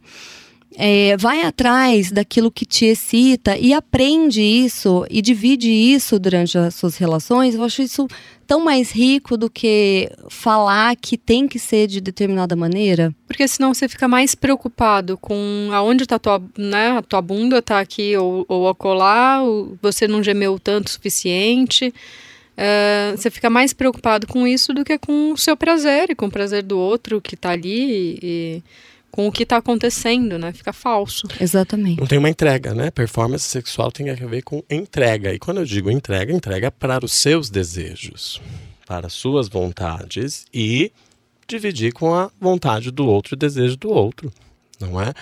[0.76, 6.76] É, vai atrás daquilo que te excita e aprende isso e divide isso durante as
[6.76, 7.56] suas relações.
[7.56, 8.08] Eu acho isso
[8.48, 13.14] tão mais rico do que falar que tem que ser de determinada maneira.
[13.28, 17.80] Porque senão você fica mais preocupado com aonde tá tua, né, a tua bunda tá
[17.80, 21.94] aqui ou, ou acolá, ou você não gemeu tanto o suficiente.
[22.56, 26.28] É, você fica mais preocupado com isso do que com o seu prazer e com
[26.28, 28.64] o prazer do outro que tá ali e
[29.14, 30.52] com o que tá acontecendo, né?
[30.52, 31.28] Fica falso.
[31.40, 32.00] Exatamente.
[32.00, 32.90] Não tem uma entrega, né?
[32.90, 35.32] Performance sexual tem a ver com entrega.
[35.32, 38.42] E quando eu digo entrega, entrega para os seus desejos,
[38.88, 40.92] para as suas vontades e
[41.48, 44.34] dividir com a vontade do outro e o desejo do outro.
[44.80, 45.14] Não é?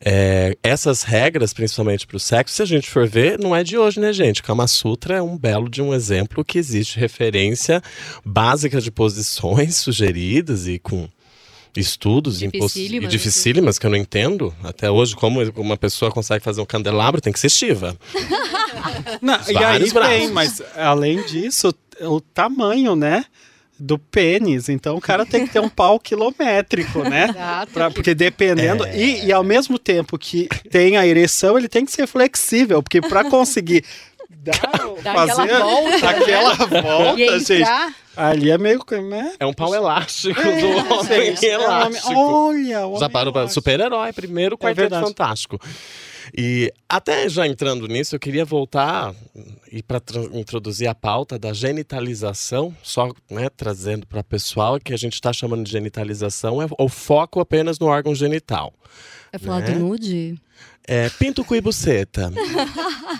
[0.00, 3.76] É, essas regras, principalmente para o sexo, se a gente for ver, não é de
[3.76, 4.40] hoje, né, gente?
[4.40, 7.82] Kama Sutra é um belo de um exemplo que existe referência
[8.24, 11.08] básica de posições sugeridas e com
[11.76, 16.60] estudos e Dificílimas, dificílimas que eu não entendo até hoje como uma pessoa consegue fazer
[16.60, 17.96] um candelabro tem que ser Shiva.
[19.20, 20.30] Não, e aí vários braços.
[20.30, 23.24] mas além disso, o tamanho, né?
[23.78, 24.68] Do pênis.
[24.68, 27.26] Então o cara tem que ter um pau quilométrico, né?
[27.34, 27.72] Exato.
[27.72, 28.84] Pra- porque dependendo.
[28.84, 28.96] É.
[28.96, 33.00] E, e ao mesmo tempo que tem a ereção, ele tem que ser flexível, porque
[33.00, 33.84] para conseguir
[34.36, 37.64] Dar fazer aquela volta, aquela volta, E gente,
[38.16, 38.80] ali é meio.
[39.08, 39.34] Né?
[39.38, 42.12] É um pau elástico É, do homem é um elástico.
[42.14, 45.06] Olha, o Já parou para super-herói, primeiro quarteto verdade.
[45.06, 45.58] fantástico.
[46.36, 49.14] E até já entrando nisso, eu queria voltar
[49.70, 50.00] e para
[50.32, 55.32] introduzir a pauta da genitalização, só né, trazendo para o pessoal que a gente está
[55.32, 58.72] chamando de genitalização é o foco apenas no órgão genital.
[59.32, 59.72] É falar Né?
[59.72, 60.38] do nude?
[60.86, 62.32] É pinto, cu e buceta.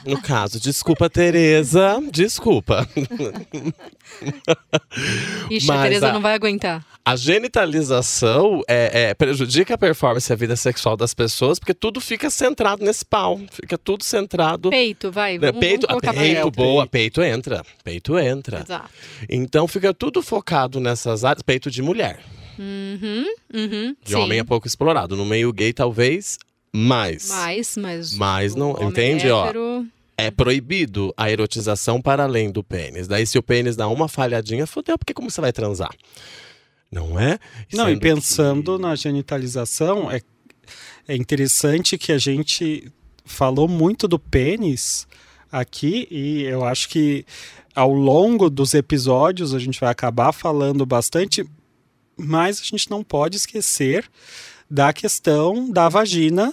[0.05, 2.88] No caso, desculpa, Tereza, desculpa.
[5.51, 6.85] Ixi, a Mas Tereza a- não vai aguentar.
[7.05, 12.01] A genitalização é, é, prejudica a performance e a vida sexual das pessoas, porque tudo
[12.01, 13.40] fica centrado nesse pau.
[13.51, 14.70] Fica tudo centrado.
[14.70, 15.38] Peito, vai.
[15.38, 17.20] né, Vamos, peito, vamos peito, É, o boa, peito.
[17.20, 17.62] peito entra.
[17.83, 18.61] Peito entra.
[18.61, 18.88] Exato.
[19.29, 21.42] Então fica tudo focado nessas áreas.
[21.42, 22.20] Peito de mulher.
[22.59, 23.96] Uhum, uhum.
[24.05, 24.14] De sim.
[24.16, 25.16] homem é pouco explorado.
[25.16, 26.38] No meio gay, talvez,
[26.74, 27.28] mais.
[27.28, 28.14] Mais, mas.
[28.16, 29.44] Mas não- entende, ó?
[29.46, 33.08] hétero- É proibido a erotização para além do pênis.
[33.08, 35.90] Daí, se o pênis dá uma falhadinha, fodeu, porque como você vai transar?
[36.90, 37.38] Não é?
[37.72, 40.20] Não, e pensando que- na genitalização, é,
[41.08, 42.92] é interessante que a gente
[43.24, 45.06] falou muito do pênis
[45.50, 47.24] aqui e eu acho que
[47.74, 51.44] ao longo dos episódios a gente vai acabar falando bastante,
[52.16, 54.04] mas a gente não pode esquecer
[54.70, 56.52] da questão da vagina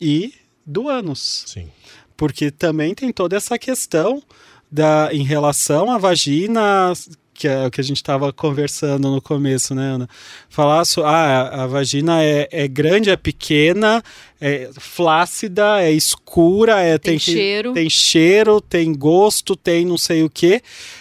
[0.00, 0.32] e
[0.66, 1.68] do ânus Sim.
[2.16, 4.22] porque também tem toda essa questão
[4.70, 6.92] da em relação à vagina
[7.32, 10.06] que é o que a gente estava conversando no começo, né, Ana?
[10.50, 14.02] Falar so, ah, a vagina é, é grande, é pequena,
[14.38, 17.72] é flácida, é escura, é Tem que- cheiro.
[17.72, 20.60] tem cheiro, tem gosto, tem não sei o quê,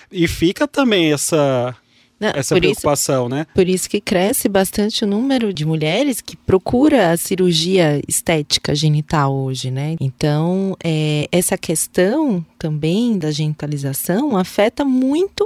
[0.10, 1.76] e fica também essa
[2.20, 3.48] Não, essa por isso preocupação, né?
[3.54, 9.34] Por isso que cresce bastante o número de mulheres que procura a cirurgia estética genital
[9.34, 9.96] hoje, né?
[10.02, 15.46] Então, é, essa questão também da genitalização afeta muito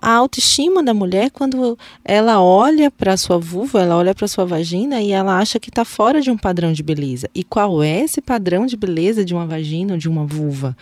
[0.00, 5.00] a autoestima da mulher quando ela olha para sua vulva, ela olha para sua vagina
[5.00, 7.28] e ela acha que está fora de um padrão de beleza.
[7.34, 10.76] E qual é esse padrão de beleza de uma vagina ou de uma vulva?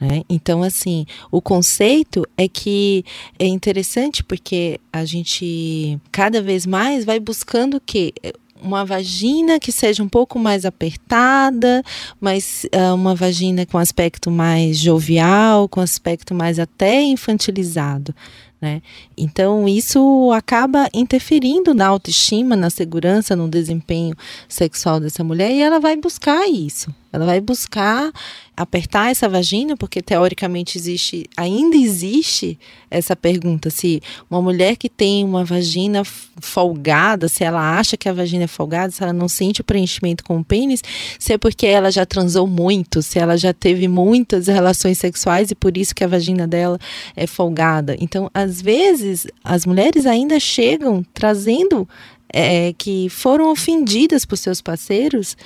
[0.00, 0.22] Né?
[0.28, 3.04] Então, assim, o conceito é que
[3.38, 8.12] é interessante porque a gente cada vez mais vai buscando o quê?
[8.60, 11.82] Uma vagina que seja um pouco mais apertada,
[12.20, 18.14] mas ah, uma vagina com aspecto mais jovial, com aspecto mais até infantilizado.
[18.60, 18.80] Né?
[19.16, 24.16] Então, isso acaba interferindo na autoestima, na segurança, no desempenho
[24.48, 26.90] sexual dessa mulher e ela vai buscar isso.
[27.14, 28.12] Ela vai buscar
[28.56, 32.58] apertar essa vagina, porque teoricamente existe, ainda existe
[32.90, 34.00] essa pergunta se
[34.30, 36.02] uma mulher que tem uma vagina
[36.40, 40.24] folgada, se ela acha que a vagina é folgada, se ela não sente o preenchimento
[40.24, 40.82] com o pênis,
[41.18, 45.54] se é porque ela já transou muito, se ela já teve muitas relações sexuais e
[45.54, 46.78] por isso que a vagina dela
[47.16, 47.96] é folgada.
[48.00, 51.88] Então, às vezes, as mulheres ainda chegam trazendo
[52.32, 55.36] é, que foram ofendidas por seus parceiros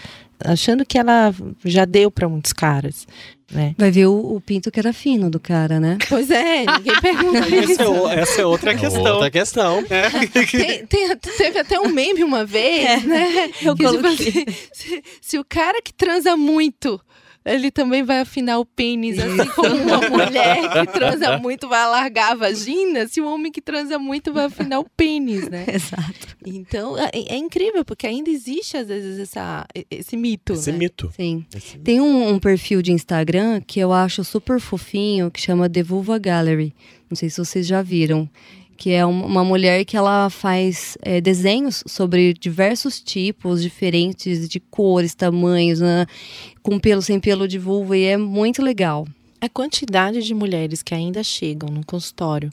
[0.44, 1.34] achando que ela
[1.64, 3.06] já deu para muitos caras.
[3.50, 3.74] Né?
[3.78, 5.96] Vai ver o, o, pinto que era fino do cara, né?
[6.06, 8.08] Pois é, ninguém pergunta isso.
[8.08, 9.06] É, essa é outra questão.
[9.06, 9.84] É outra questão.
[9.88, 10.26] É.
[10.44, 13.50] Tem, tem, teve até um meme uma vez, é, né?
[13.62, 17.00] Eu que, tipo assim, se, se o cara que transa muito
[17.54, 22.32] ele também vai afinar o pênis, assim como uma mulher que transa muito vai alargar
[22.32, 25.64] a vagina, se o homem que transa muito vai afinar o pênis, né?
[25.66, 26.36] Exato.
[26.46, 30.78] Então, é, é incrível, porque ainda existe, às vezes, essa, esse mito, Esse né?
[30.78, 31.12] mito.
[31.16, 31.44] Sim.
[31.54, 35.82] Esse Tem um, um, perfil de Instagram que eu acho super fofinho, que chama The
[35.82, 36.74] Vulva Gallery.
[37.10, 38.28] Não sei se vocês já viram
[38.78, 45.16] que é uma mulher que ela faz é, desenhos sobre diversos tipos diferentes de cores,
[45.16, 46.06] tamanhos, né?
[46.62, 49.04] com pelo, sem pelo de vulva, e é muito legal.
[49.40, 52.50] A quantidade de mulheres que ainda chegam no consultório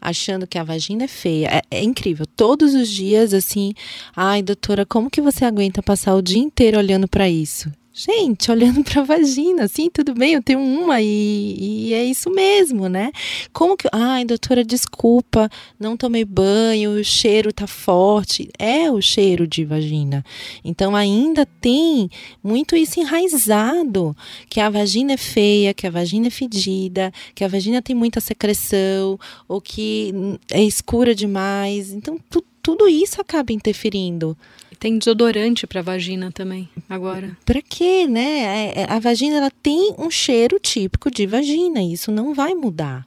[0.00, 2.26] achando que a vagina é feia é, é, incrível.
[2.26, 3.74] Todos os dias, assim,
[4.16, 7.70] ai, doutora, como que você aguenta passar o dia inteiro olhando para isso?
[8.00, 12.30] Gente, olhando para a vagina, assim, tudo bem, eu tenho uma e, e, é isso
[12.30, 13.12] mesmo, né?
[13.52, 18.48] Como que, ai, doutora, desculpa, não tomei banho, o cheiro tá forte.
[18.58, 20.24] É o cheiro de vagina.
[20.64, 22.08] Então ainda tem
[22.42, 24.16] muito isso enraizado,
[24.48, 28.20] que a vagina é feia, que a vagina é fedida, que a vagina tem muita
[28.20, 30.14] secreção, ou que
[30.50, 31.92] é escura demais.
[31.92, 34.36] Então tu, tudo isso acaba interferindo.
[34.80, 37.36] Tem desodorante para vagina também, agora.
[37.44, 38.72] Para quê, né?
[38.74, 43.06] É, é, a vagina ela tem um cheiro típico de vagina, isso não vai mudar.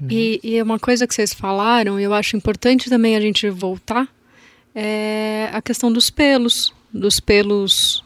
[0.00, 0.08] Né?
[0.10, 4.08] E, e uma coisa que vocês falaram, eu acho importante também a gente voltar,
[4.74, 8.02] é a questão dos pelos, dos pelos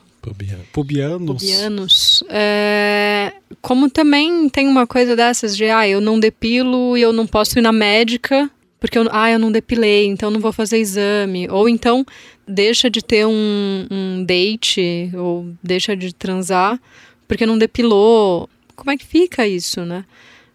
[0.73, 1.27] Pubianos.
[1.27, 2.25] Pubianos.
[2.29, 7.29] É, como também tem uma coisa dessas de, ah, eu não depilo e eu não
[7.29, 8.51] posso ir na médica
[8.85, 11.49] porque eu, ah, eu não depilei, então não vou fazer exame.
[11.49, 12.05] Ou então
[12.47, 16.81] deixa de ter um, um date, ou deixa de transar,
[17.27, 18.49] porque não depilou.
[18.77, 20.05] Como é que fica isso, né?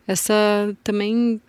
[0.08, 1.42] Essa também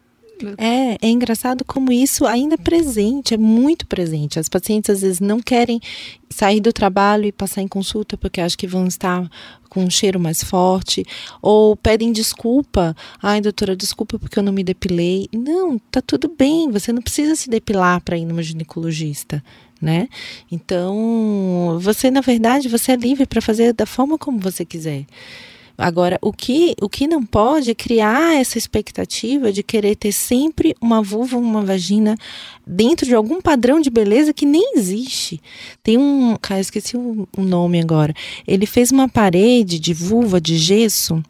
[0.57, 4.39] é, é engraçado como isso ainda é presente, é muito presente.
[4.39, 5.81] As pacientes às vezes não querem
[6.29, 9.29] sair do trabalho e passar em consulta porque acham que vão estar
[9.69, 11.05] com um cheiro mais forte,
[11.41, 12.97] ou pedem desculpa.
[13.23, 15.29] Ai, doutora, desculpa porque eu não me depilei.
[15.33, 19.43] Não, tá tudo bem, você não precisa se depilar para ir numa ginecologista.
[19.81, 20.09] Né?
[20.53, 25.07] Então, você na verdade, você é livre para fazer da forma como você quiser.
[25.81, 30.75] Agora, o que, o que não pode é criar essa expectativa de querer ter sempre
[30.79, 32.19] uma vulva, uma vagina
[32.67, 35.41] dentro de algum padrão de beleza que nem existe.
[35.83, 38.13] Tem um, cara, esqueci o, o nome agora.
[38.47, 41.23] Ele fez uma parede de vulva de gesso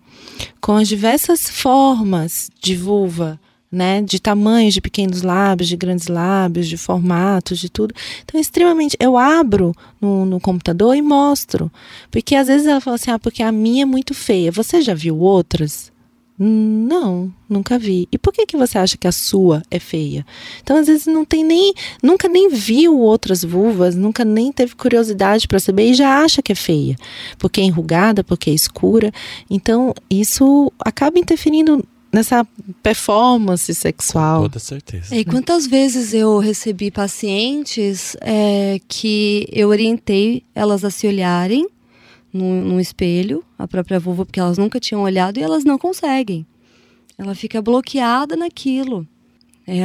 [0.60, 3.38] com as diversas formas de vulva
[3.70, 7.94] né, de tamanhos de pequenos lábios, de grandes lábios, de formatos, de tudo.
[8.22, 8.96] Então, é extremamente.
[8.98, 11.70] Eu abro no, no computador e mostro.
[12.10, 14.50] Porque às vezes ela fala assim: ah, porque a minha é muito feia.
[14.50, 15.92] Você já viu outras?
[16.42, 18.08] Não, nunca vi.
[18.10, 20.24] E por que, que você acha que a sua é feia?
[20.62, 21.74] Então, às vezes, não tem nem.
[22.02, 26.50] Nunca nem viu outras vulvas, nunca nem teve curiosidade para saber e já acha que
[26.50, 26.96] é feia.
[27.38, 29.12] Porque é enrugada, porque é escura.
[29.50, 32.46] Então, isso acaba interferindo nessa
[32.82, 34.42] performance sexual.
[34.42, 35.14] Com toda certeza.
[35.14, 41.68] E quantas vezes eu recebi pacientes é, que eu orientei elas a se olharem
[42.32, 46.46] no, no espelho, a própria vulva, porque elas nunca tinham olhado e elas não conseguem.
[47.18, 49.06] Ela fica bloqueada naquilo.
[49.66, 49.80] É,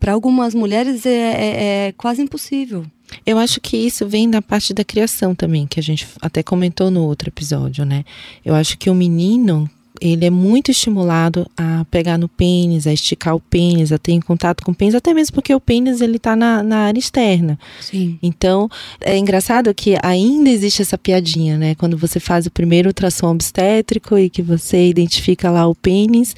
[0.00, 2.84] Para algumas mulheres é, é, é quase impossível.
[3.24, 6.90] Eu acho que isso vem da parte da criação também, que a gente até comentou
[6.90, 8.04] no outro episódio, né?
[8.44, 9.68] Eu acho que o menino
[10.00, 14.20] ele é muito estimulado a pegar no pênis, a esticar o pênis, a ter em
[14.20, 17.58] contato com o pênis, até mesmo porque o pênis ele está na, na área externa.
[17.80, 18.18] Sim.
[18.22, 18.68] Então,
[19.00, 21.74] é engraçado que ainda existe essa piadinha, né?
[21.74, 26.34] Quando você faz o primeiro ultrassom obstétrico e que você identifica lá o pênis,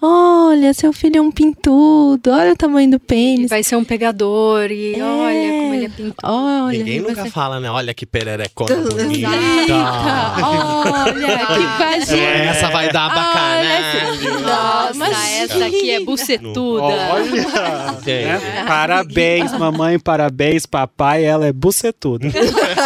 [0.00, 3.48] olha, seu filho é um pintudo, olha o tamanho do pênis.
[3.50, 6.14] Vai ser um pegador e é, olha como ele é pintudo.
[6.22, 7.30] Olha, Ninguém nunca você...
[7.30, 7.70] fala, né?
[7.70, 9.28] Olha que pererecona bonita.
[10.42, 12.22] olha, que vagina.
[12.22, 14.40] É, essa vai dar bacanalho.
[14.40, 16.82] Nossa, Nossa essa aqui é bucetuda.
[16.82, 18.04] Olha!
[18.06, 18.64] É.
[18.66, 22.28] Parabéns, mamãe, parabéns, papai, ela é bucetuda.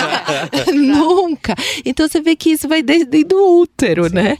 [0.72, 1.54] Nunca.
[1.84, 4.38] Então você vê que isso vai desde, desde o útero, Sim, né?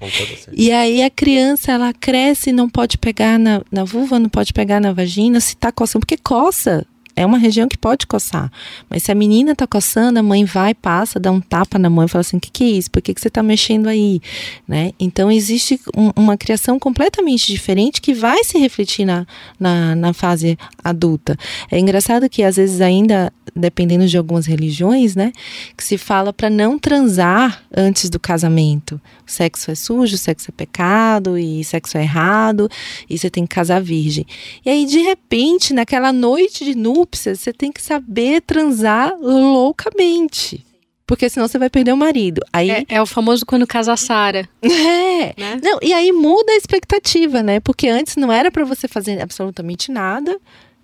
[0.53, 4.53] E aí a criança, ela cresce e não pode pegar na, na vulva, não pode
[4.53, 6.87] pegar na vagina, se tá coçando, porque coça
[7.19, 8.49] é uma região que pode coçar.
[8.89, 12.07] Mas se a menina tá coçando, a mãe vai, passa, dá um tapa na mãe
[12.07, 12.91] e fala assim: o que, que é isso?
[12.91, 14.21] Por que, que você tá mexendo aí?
[14.69, 14.93] Né?
[15.01, 19.27] Então existe um, uma criação completamente diferente que vai se refletir na,
[19.59, 21.37] na, na fase adulta.
[21.73, 25.33] É engraçado que às vezes ainda, dependendo de algumas religiões, né,
[25.77, 29.01] que se fala para não transar antes do casamento.
[29.27, 32.69] O sexo é sujo, o sexo é pecado e sexo é errado
[33.11, 34.25] e você tem que casar virgem.
[34.65, 36.77] E aí de repente, naquela noite de
[37.09, 40.65] núpcias, você tem que saber transar loucamente.
[41.07, 42.43] Porque senão você vai perder o marido.
[42.53, 45.33] Aí É, é o famoso quando casa a Sara, é.
[45.39, 45.59] né?
[45.63, 47.61] Não, e aí muda a expectativa, né?
[47.61, 50.39] Porque antes não era para você fazer absolutamente nada.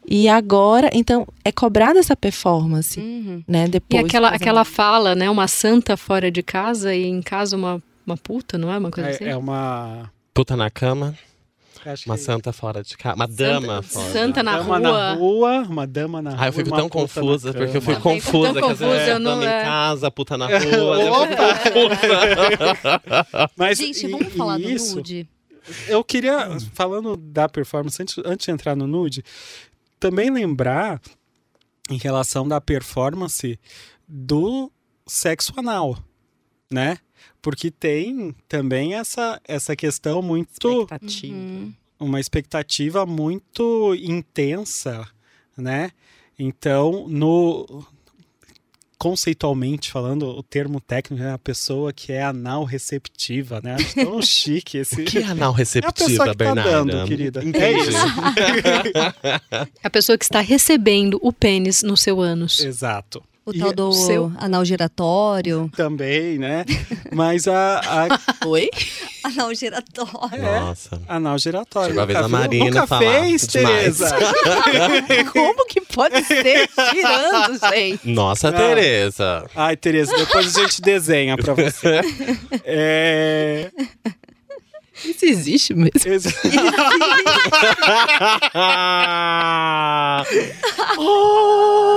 [0.06, 3.42] E agora, então, é cobrada essa performance, Uhum.
[3.46, 3.64] né?
[3.66, 4.02] E Depois.
[4.02, 5.28] do aquela, aquela fala, né?
[5.30, 8.78] Uma santa fora de casa e em casa uma, uma puta, não é?
[8.78, 9.24] Uma coisa assim?
[9.24, 10.10] É, é uma.
[10.34, 11.14] Puta na cama,
[11.90, 13.16] acho uma que- santa fora de casa.
[13.16, 14.12] Uma dama Santa- fora.
[14.12, 14.80] santa na dama rua.
[14.80, 16.38] na rua, uma dama na rua.
[16.42, 18.52] Ah, eu fico e uma tão confusa, porque eu fico confusa.
[18.54, 19.60] tão confusa, é eu não- dama é.
[19.60, 20.98] em casa, puta na rua.
[21.72, 23.50] confusa.
[23.56, 25.28] Mas Gente, e- vamos falar do isso, nude?
[25.88, 29.24] Eu queria, falando da performance, antes, antes de entrar no nude,
[29.98, 31.00] também lembrar
[31.90, 33.58] em relação da performance
[34.06, 34.70] do
[35.06, 35.98] sexo anal,
[36.70, 36.98] né?
[37.42, 40.82] Porque tem também essa, essa questão muito.
[40.82, 41.34] Expectativa.
[41.34, 41.72] Uhum.
[42.00, 45.06] uma expectativa muito intensa,
[45.56, 45.90] né?
[46.38, 47.84] Então, no
[49.04, 53.74] conceitualmente falando, o termo técnico é a pessoa que é anal receptiva, né?
[53.74, 55.02] Acho tão chique esse.
[55.02, 56.70] O que é anal é a pessoa receptiva, que tá Bernarda?
[56.70, 57.40] dando, querida.
[57.40, 57.90] É Entendi.
[57.90, 57.98] isso.
[59.84, 62.60] A pessoa que está recebendo o pênis no seu ânus.
[62.60, 63.22] Exato.
[63.46, 65.70] O E tal do seu- anal giratório.
[65.76, 66.64] Também, né?
[67.12, 68.08] Mas a, a
[68.48, 68.70] Oi?
[69.22, 70.42] Anal giratório.
[70.42, 71.00] Nossa.
[71.06, 71.88] anal giratório.
[71.88, 72.38] Chegou a vez nunca da?
[72.38, 73.00] Marina Nunca falar.
[73.22, 73.46] fez.
[73.46, 74.16] Tereza?
[75.32, 78.08] Como que pode ser tirando, gente?
[78.08, 78.58] Nossa, Não.
[78.58, 79.46] Tereza.
[79.54, 82.00] Ai, Tereza, depois a gente desenha pra você.
[82.64, 83.70] É...
[85.04, 85.90] Isso existe mesmo.
[86.04, 86.34] esse-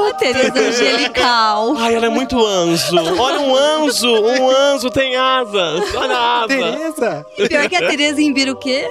[0.09, 1.75] A Tereza Angelical.
[1.77, 2.95] Ai, ela é muito anjo.
[3.19, 4.07] Olha um anjo.
[4.07, 5.95] Um anjo tem asas.
[5.95, 6.47] Olha a asa.
[6.47, 7.25] Tereza!
[7.37, 8.89] E pior que a Tereza Imbira o quê?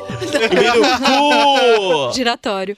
[0.50, 2.12] Birucu.
[2.14, 2.76] Giratório.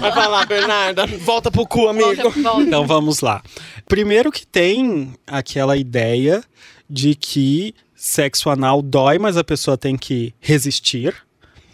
[0.00, 1.06] Vai falar, Bernarda.
[1.06, 2.14] Volta pro cu, amigo.
[2.22, 2.62] Volta, volta.
[2.62, 3.42] Então vamos lá.
[3.86, 6.42] Primeiro que tem aquela ideia
[6.88, 11.14] de que sexo anal dói, mas a pessoa tem que resistir,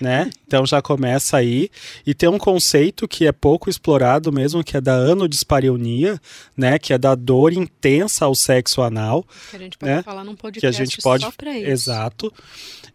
[0.00, 0.30] né?
[0.46, 1.68] Então já começa aí.
[2.06, 6.18] E tem um conceito que é pouco explorado mesmo, que é da anodispareunia,
[6.56, 6.78] né?
[6.78, 9.24] Que é da dor intensa ao sexo anal.
[9.50, 10.02] Que a gente pode Né?
[10.02, 11.68] falar num podcast que a gente pode só pra isso.
[11.70, 12.32] exato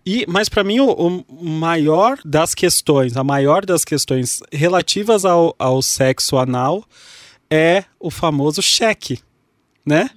[0.05, 5.53] e mas para mim o, o maior das questões a maior das questões relativas ao,
[5.59, 6.83] ao sexo anal
[7.51, 9.19] é o famoso cheque
[9.89, 10.09] né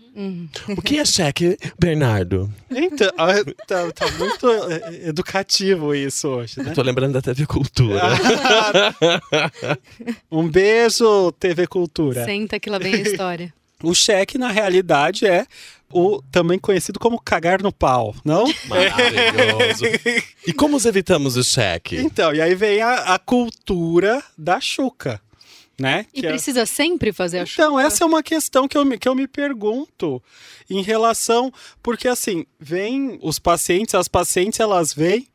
[0.76, 2.52] O que é cheque, Bernardo?
[2.70, 3.32] então ah,
[3.66, 8.02] tá, tá muito eh, educativo isso hoje né Eu tô lembrando da TV Cultura.
[10.30, 13.54] um beijo TV Cultura Senta que lá vem a história.
[13.82, 15.46] o cheque na realidade é
[15.90, 19.84] o também conhecido como cagar no pau não Maravilhoso.
[20.46, 21.96] E como os evitamos o cheque?
[21.96, 25.20] então e aí vem a, a cultura da chuca
[25.80, 27.82] né E Que é- precisa sempre fazer a Então, chuva?
[27.82, 30.22] essa é uma questão que eu, me- que eu me pergunto
[30.70, 31.52] em relação.
[31.82, 35.26] Porque, assim, vem os pacientes, as pacientes, elas vêm.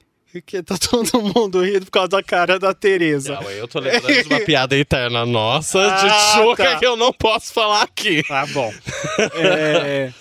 [0.46, 3.34] Que tá todo mundo rindo por causa da cara da Tereza.
[3.42, 6.76] Não, eu tô lembrando de uma piada eterna nossa de Ah, chuca tá.
[6.80, 8.22] que eu não posso falar aqui.
[8.28, 8.72] Tá bom.
[9.34, 10.14] É,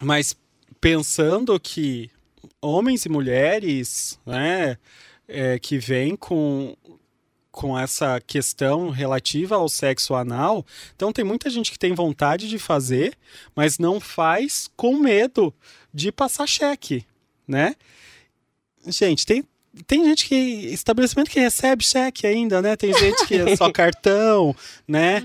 [0.00, 0.34] mas
[0.80, 2.08] pensando que
[2.62, 4.78] homens e mulheres, né,
[5.28, 6.74] é, que vêm com,
[7.50, 12.58] com essa questão relativa ao sexo anal, então tem muita gente que tem vontade de
[12.58, 13.16] fazer,
[13.56, 15.52] mas não faz com medo
[15.92, 17.04] de passar cheque,
[17.46, 17.74] né?
[18.86, 19.44] Gente, tem
[19.86, 22.74] tem gente que estabelecimento que recebe cheque ainda, né?
[22.76, 24.54] Tem gente que é só cartão,
[24.86, 25.22] né?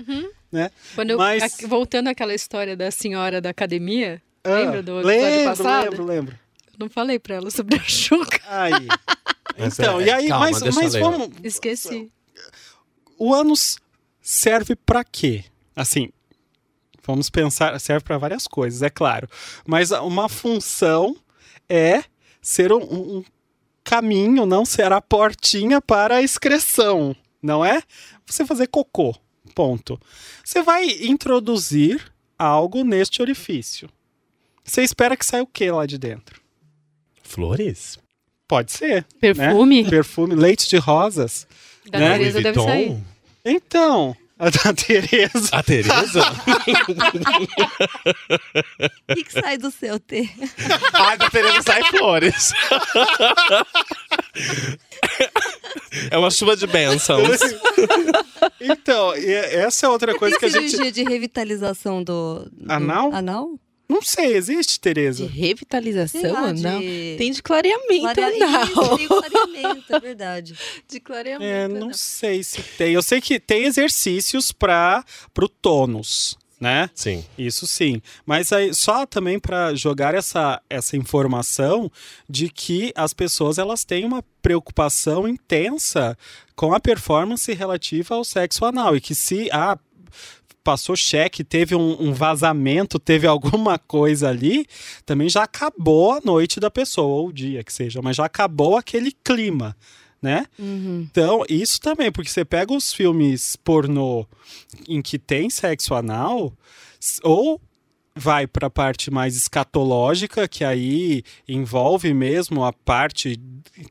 [0.52, 0.70] né?
[0.94, 5.44] Quando eu, Mas- a- voltando àquela história da senhora da academia, Ah, lembra do lembro,
[5.44, 5.84] passado?
[5.90, 6.38] Lembro, lembro.
[6.68, 8.40] Eu não falei pra ela sobre a chuca.
[8.48, 8.86] Aí.
[9.58, 11.30] Mas então, é, e aí, calma, mas, mas vamos.
[11.42, 12.12] Esqueci.
[13.18, 13.78] O ânus
[14.20, 15.44] serve pra quê?
[15.74, 16.10] Assim,
[17.06, 19.28] vamos pensar, serve pra várias coisas, é claro.
[19.66, 21.16] Mas uma função
[21.68, 22.04] é
[22.40, 23.24] ser um, um
[23.84, 27.82] caminho, não ser a portinha para a excreção, não é?
[28.26, 29.14] Você fazer cocô,
[29.54, 30.00] ponto.
[30.44, 33.88] Você vai introduzir algo neste orifício.
[34.64, 36.40] Você espera que saia o que lá de dentro?
[37.22, 37.98] Flores?
[38.48, 39.04] Pode ser.
[39.20, 41.46] Perfume Perfume, leite de rosas.
[41.90, 42.18] Da né?
[42.18, 42.96] Tereza deve sair.
[43.44, 45.48] Então, A da Tereza.
[45.52, 46.22] A Tereza?
[49.08, 50.28] O que, que sai do seu T?
[50.92, 52.52] Ai, da Tereza sai flores.
[56.10, 57.38] É uma chuva de bênçãos.
[58.60, 60.70] Então, e essa é outra coisa que Tem a gente.
[60.70, 63.12] cirurgia de revitalização do, do Anal?
[63.12, 63.50] Anal?
[63.88, 65.26] Não sei, existe, De Tereza?
[65.26, 66.80] revitalização, Sei lá, de- não.
[66.80, 68.64] Tem de clareamento, Clareia- não.
[68.64, 70.54] Isso, tem clareamento, é verdade.
[70.88, 72.92] De clareamento, É, não sei se tem.
[72.92, 76.90] Eu sei que tem exercícios para pro tônus, né?
[76.94, 77.24] Sim.
[77.38, 78.00] Isso sim.
[78.24, 81.90] Mas aí, só também para jogar essa, essa informação
[82.28, 86.16] de que as pessoas elas têm uma preocupação intensa
[86.54, 88.96] com a performance relativa ao sexo anal.
[88.96, 89.78] E que se ah,
[90.66, 94.66] passou cheque, teve um, um vazamento, teve alguma coisa ali,
[95.04, 98.76] também já acabou a noite da pessoa, ou o dia que seja, mas já acabou
[98.76, 99.76] aquele clima.
[100.20, 100.44] Né?
[100.58, 101.06] Uhum.
[101.08, 104.26] Então, isso também, porque você pega os filmes pornô
[104.88, 106.52] em que tem sexo anal,
[107.22, 107.60] ou
[108.16, 113.38] vai para a parte mais escatológica, que aí envolve mesmo a parte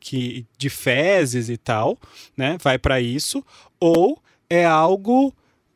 [0.01, 1.97] que de fezes e tal,
[2.35, 2.57] né?
[2.61, 3.41] Vai para isso,
[3.79, 5.33] ou é algo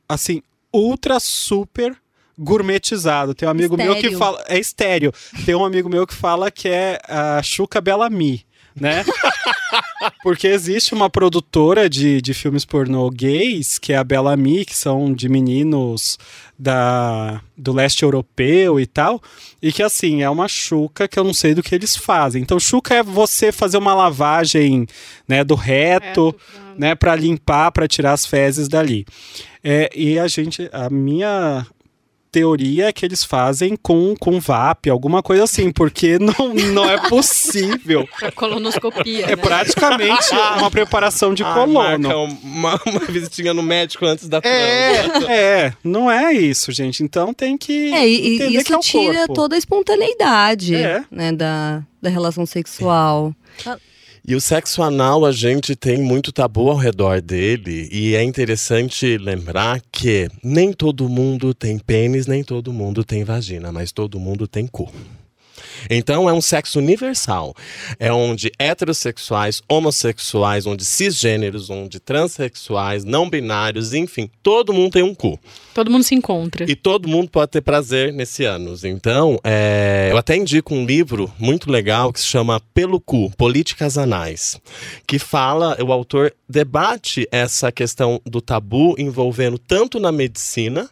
[0.09, 0.41] assim
[0.73, 1.95] ultra super
[2.37, 3.35] gourmetizado.
[3.35, 4.17] Tem um amigo meu que Estéreo.
[4.17, 5.13] fala é estéreo.
[5.45, 8.45] Tem um amigo meu que fala que é a Chuca Bellamy,
[8.75, 9.03] né?
[10.23, 15.13] Porque existe uma produtora de, de filmes pornô gays, que é a Bellamy, que são
[15.13, 16.17] de meninos
[16.57, 19.21] da, do leste europeu e tal,
[19.61, 22.41] e que assim, é uma chuca que eu não sei do que eles fazem.
[22.41, 24.85] Então, chuca é você fazer uma lavagem
[25.27, 26.35] né, do reto,
[26.77, 29.05] né, para limpar, para tirar as fezes dali.
[29.63, 31.65] É, e a gente, a minha
[32.31, 37.09] teoria é que eles fazem com, com VAP, alguma coisa assim, porque não, não é
[37.09, 38.07] possível.
[38.19, 39.25] Pra colonoscopia.
[39.25, 39.35] É né?
[39.35, 42.07] praticamente uma preparação de Ah, colono.
[42.09, 44.39] marca uma, uma visitinha no médico antes da.
[44.43, 47.03] É, é, não é isso, gente.
[47.03, 49.33] Então tem que É, e, e entender isso que é tira corpo.
[49.33, 51.03] toda a espontaneidade É.
[51.11, 53.33] né, da, da relação sexual.
[54.27, 57.89] E o sexo anal, a gente tem muito tabu ao redor dele.
[57.91, 63.71] E é interessante lembrar que nem todo mundo tem pênis, nem todo mundo tem vagina,
[63.71, 64.91] mas todo mundo tem cu.
[65.89, 67.55] Então é um sexo universal.
[67.99, 75.13] É onde heterossexuais, homossexuais, onde cisgêneros, onde transexuais, não binários, enfim, todo mundo tem um
[75.15, 75.39] cu.
[75.73, 76.69] Todo mundo se encontra.
[76.69, 78.83] E todo mundo pode ter prazer nesse ânus.
[78.83, 83.97] Então, é, eu até indico um livro muito legal que se chama Pelo Cu, Políticas
[83.97, 84.59] Anais,
[85.07, 90.89] que fala, o autor debate essa questão do tabu envolvendo tanto na medicina,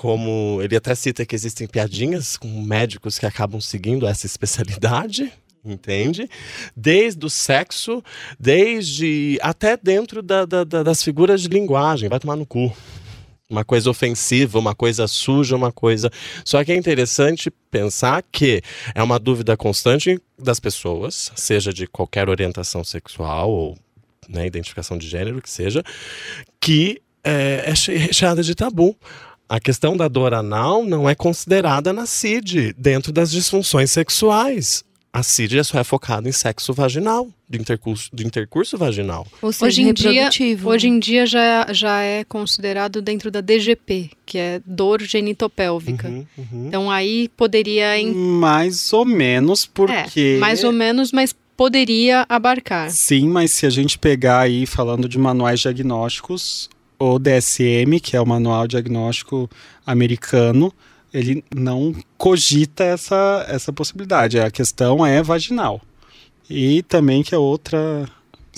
[0.00, 5.32] como ele até cita que existem piadinhas com médicos que acabam seguindo essa especialidade.
[5.64, 6.30] Entende?
[6.76, 8.00] Desde o sexo,
[8.38, 12.08] desde até dentro da- da- da- das figuras de linguagem.
[12.08, 12.72] Vai tomar no cu
[13.50, 16.12] uma coisa ofensiva, uma coisa suja, uma coisa.
[16.44, 18.62] Só que é interessante pensar que
[18.94, 23.76] é uma dúvida constante das pessoas, seja de qualquer orientação sexual ou
[24.28, 25.82] né, identificação de gênero que seja,
[26.60, 28.96] que é, é che- recheada de tabu.
[29.48, 34.84] A questão da dor anal não é considerada na CID, dentro das disfunções sexuais.
[35.10, 39.26] A CID só é focada em sexo vaginal, de intercurso, de intercurso vaginal.
[39.40, 40.68] Ou seja, Hoje em, dia, reprodutivo.
[40.68, 46.08] hoje em dia já, já é considerado dentro da DGP, que é dor genitopélvica.
[46.08, 46.66] Uhum, uhum.
[46.68, 47.98] Então aí poderia.
[47.98, 50.34] em- Mais ou menos, porque.
[50.36, 52.90] É, mais ou menos, mas poderia abarcar.
[52.90, 56.68] Sim, mas se a gente pegar aí, falando de manuais diagnósticos,
[56.98, 59.48] o DSM, que é o Manual Diagnóstico
[59.86, 60.72] Americano,
[61.12, 64.38] ele não cogita essa, essa possibilidade.
[64.38, 65.80] A questão é vaginal.
[66.50, 68.08] E também que é outra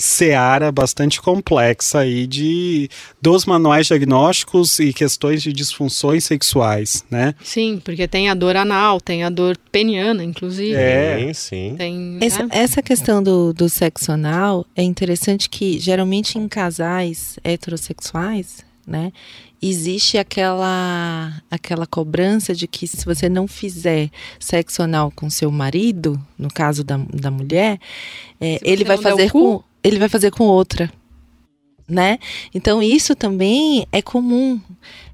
[0.00, 2.88] seara bastante complexa aí de
[3.20, 7.34] dos manuais diagnósticos e questões de disfunções sexuais, né?
[7.44, 10.74] Sim, porque tem a dor anal, tem a dor peniana, inclusive.
[10.74, 11.18] É.
[11.18, 11.74] Sim, sim.
[11.76, 12.48] Tem, Essa, né?
[12.50, 19.12] essa questão do, do sexo anal é interessante que geralmente em casais heterossexuais, né,
[19.60, 26.18] existe aquela aquela cobrança de que se você não fizer sexo anal com seu marido,
[26.38, 27.78] no caso da, da mulher,
[28.40, 29.58] é, ele vai fazer cu?
[29.62, 30.90] com ele vai fazer com outra,
[31.88, 32.18] né?
[32.54, 34.60] Então isso também é comum.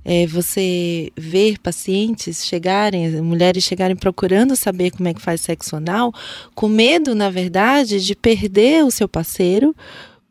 [0.04, 6.12] É, você ver pacientes chegarem, mulheres chegarem procurando saber como é que faz sexo anal,
[6.54, 9.74] com medo, na verdade, de perder o seu parceiro,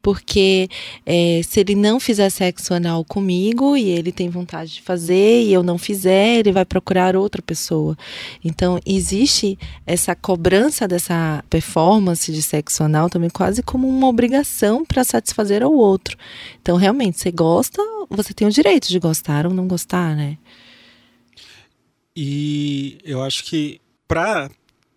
[0.05, 0.69] porque
[1.03, 5.51] é, se ele não fizer sexo anal comigo e ele tem vontade de fazer e
[5.51, 7.97] eu não fizer, ele vai procurar outra pessoa.
[8.43, 15.03] Então, existe essa cobrança dessa performance de sexo anal também quase como uma obrigação para
[15.03, 16.15] satisfazer ao outro.
[16.61, 20.37] Então, realmente, você gosta, você tem o direito de gostar ou não gostar, né?
[22.15, 24.51] E eu acho que para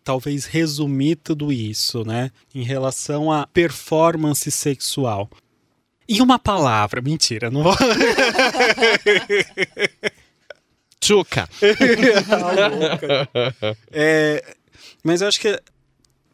[0.09, 5.29] talvez resumir tudo isso, né, em relação à performance sexual.
[6.09, 7.77] E uma palavra, mentira, não vou.
[10.99, 11.47] Tchuca.
[13.93, 14.43] é,
[15.05, 15.61] mas eu acho que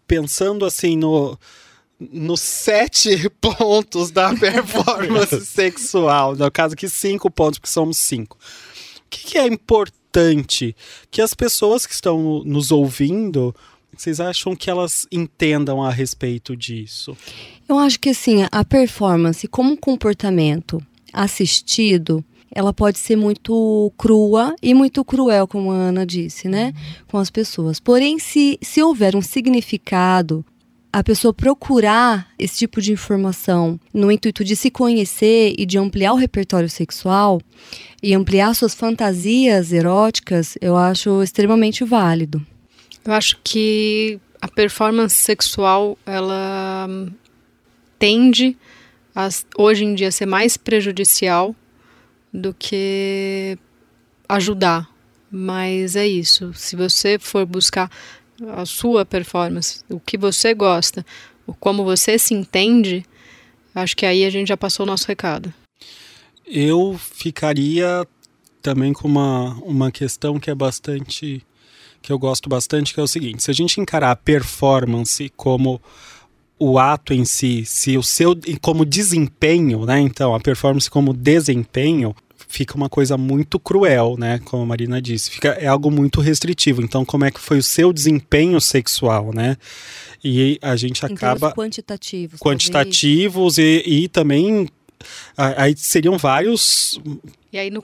[0.07, 1.37] pensando assim no
[1.99, 8.39] nos sete pontos da performance sexual, no caso aqui cinco pontos, porque somos cinco.
[8.99, 10.04] O que, que é importante
[11.11, 13.55] que as pessoas que estão nos ouvindo
[13.97, 17.17] vocês acham que elas entendam a respeito disso?
[17.69, 24.75] Eu acho que assim, a performance como comportamento assistido, ela pode ser muito crua e
[24.75, 26.73] muito cruel, como a Ana disse, né?
[27.09, 27.79] Com as pessoas.
[27.79, 30.45] Porém, se, se houver um significado,
[30.95, 36.13] a pessoa procurar esse tipo de informação no intuito de se conhecer e de ampliar
[36.13, 37.43] o repertório sexual
[38.01, 42.41] e ampliar suas fantasias eróticas, eu acho extremamente válido.
[43.05, 46.89] Eu acho que a performance sexual ela
[47.99, 48.57] tende
[49.17, 49.29] a,
[49.59, 51.57] hoje em dia ser mais prejudicial
[52.33, 53.59] do que
[54.29, 54.89] ajudar.
[55.29, 56.55] Mas é isso.
[56.55, 57.91] Se você for buscar
[58.57, 61.05] a sua performance, o que você gosta,
[61.47, 63.05] o como você se entende,
[63.75, 65.53] acho que aí a gente já passou o nosso recado.
[66.47, 68.07] Eu ficaria
[68.61, 71.45] também com uma, uma questão que é bastante
[72.05, 75.81] que eu gosto bastante, que é o seguinte: se a gente encarar a performance como
[76.59, 80.01] o ato em si, se o seu como desempenho, né?
[80.01, 82.15] Então, a performance como desempenho
[82.55, 84.39] fica uma coisa muito cruel, né?
[84.45, 86.83] Como a Marina disse, fica é algo muito restritivo.
[86.83, 89.57] Então, como é que foi o seu desempenho sexual, né?
[90.23, 94.69] E a gente acaba quantitativos, quantitativos e, e também
[95.37, 96.99] aí seriam vários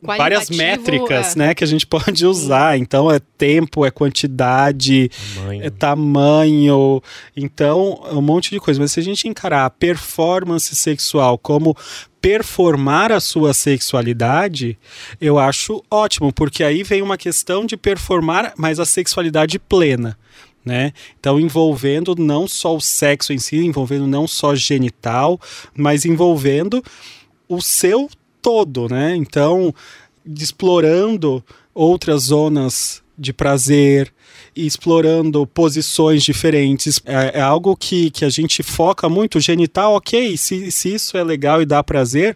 [0.02, 1.38] várias métricas, é.
[1.38, 2.78] né, que a gente pode usar.
[2.78, 5.64] Então é tempo, é quantidade, tamanho.
[5.64, 7.02] é tamanho,
[7.36, 8.80] então é um monte de coisa.
[8.80, 11.76] Mas se a gente encarar a performance sexual como
[12.20, 14.78] performar a sua sexualidade,
[15.20, 20.18] eu acho ótimo, porque aí vem uma questão de performar, mas a sexualidade plena.
[20.62, 20.92] Né?
[21.18, 25.40] Então, envolvendo não só o sexo em si, envolvendo não só genital,
[25.74, 26.84] mas envolvendo
[27.48, 28.10] o seu
[28.42, 29.16] todo, né?
[29.16, 29.74] Então,
[30.26, 31.42] explorando
[31.74, 34.10] outras zonas de prazer,
[34.56, 36.98] explorando posições diferentes.
[37.04, 39.38] É, é, algo que, que a gente foca muito.
[39.38, 42.34] Genital, ok, se, se isso é legal e dá prazer,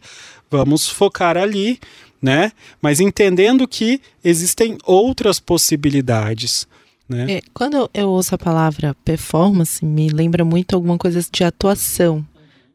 [0.51, 1.81] vamos focar ali,
[2.21, 2.53] né?
[2.83, 6.69] Mas entendendo que existem outras possibilidades.
[7.09, 7.33] Né?
[7.33, 12.25] É, quando eu ouço a palavra performance, me lembra muito alguma coisa de atuação,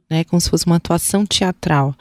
[0.10, 0.24] né?
[0.24, 1.96] Como se fosse uma atuação teatral.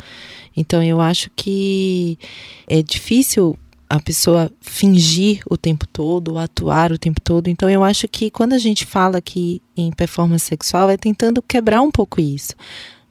[0.57, 2.19] Então eu acho que
[2.67, 7.49] é difícil a pessoa fingir o tempo todo, atuar o tempo todo.
[7.49, 11.81] Então eu acho que quando a gente fala aqui em performance sexual é tentando quebrar
[11.81, 12.55] um pouco isso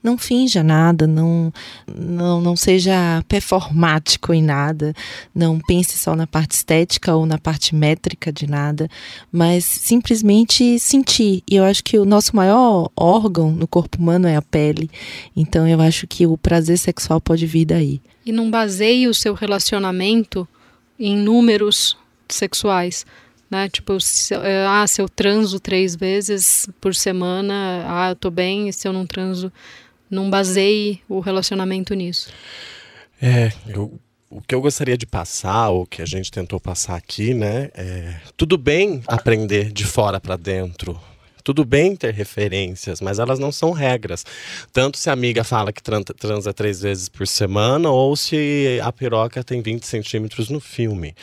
[0.08, 1.52] não finja nada, não,
[1.86, 4.94] não, não seja performático em nada,
[5.36, 8.88] não pense só na parte estética ou na parte métrica de nada,
[9.32, 11.44] mas simplesmente sentir.
[11.50, 14.90] E eu acho que o nosso maior órgão no corpo humano é a pele,
[15.36, 18.02] então eu acho que o prazer sexual pode vir daí.
[18.26, 20.48] E não baseie o seu relacionamento
[21.00, 21.98] em números
[22.30, 23.06] sexuais
[23.50, 23.70] né?
[23.70, 28.74] Tipo, se, ah, se eu transo três vezes por semana, ah, eu tô bem, e
[28.74, 29.52] se eu não transo
[30.10, 32.30] não baseie o relacionamento nisso.
[33.22, 37.34] É, eu, o que eu gostaria de passar, ou que a gente tentou passar aqui,
[37.34, 37.70] né?
[37.74, 41.00] É, tudo bem aprender de fora para dentro.
[41.48, 44.26] Tudo bem ter referências, mas elas não são regras.
[44.74, 49.42] Tanto se a amiga fala que transa três vezes por semana ou se a piroca
[49.42, 51.16] tem 20 centímetros no filme.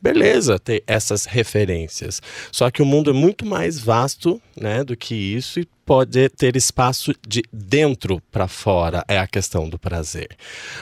[0.00, 2.22] Beleza ter essas referências.
[2.52, 6.56] Só que o mundo é muito mais vasto né, do que isso e pode ter
[6.56, 10.28] espaço de dentro para fora é a questão do prazer.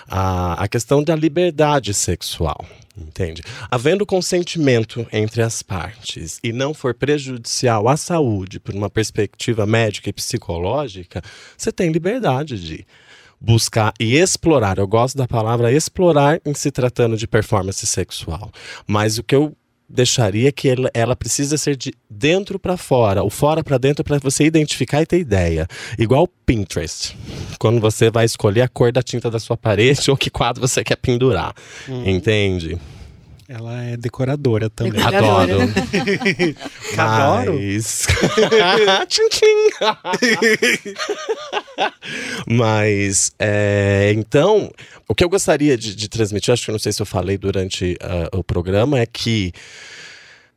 [0.08, 2.64] A, a questão da liberdade sexual,
[2.96, 3.42] entende?
[3.70, 10.10] Havendo consentimento entre as partes e não for prejudicial à saúde por uma perspectiva médica
[10.10, 11.22] e psicológica,
[11.56, 12.86] você tem liberdade de
[13.40, 14.78] buscar e explorar.
[14.78, 18.50] Eu gosto da palavra explorar em se tratando de performance sexual.
[18.86, 19.56] Mas o que eu
[19.90, 24.18] deixaria que ela, ela precisa ser de dentro para fora, o fora para dentro para
[24.18, 25.66] você identificar e ter ideia.
[25.98, 27.16] Igual Pinterest.
[27.58, 30.84] Quando você vai escolher a cor da tinta da sua parede ou que quadro você
[30.84, 31.54] quer pendurar.
[31.88, 32.78] Entende?
[33.52, 35.02] Ela é decoradora também.
[35.02, 35.58] Adoro.
[36.96, 37.54] Adoro.
[37.58, 38.06] Mas...
[39.08, 39.70] tchim, tchim.
[42.46, 44.70] Mas, é, então,
[45.08, 47.36] o que eu gostaria de, de transmitir, acho que eu não sei se eu falei
[47.36, 49.52] durante ah, o programa, é que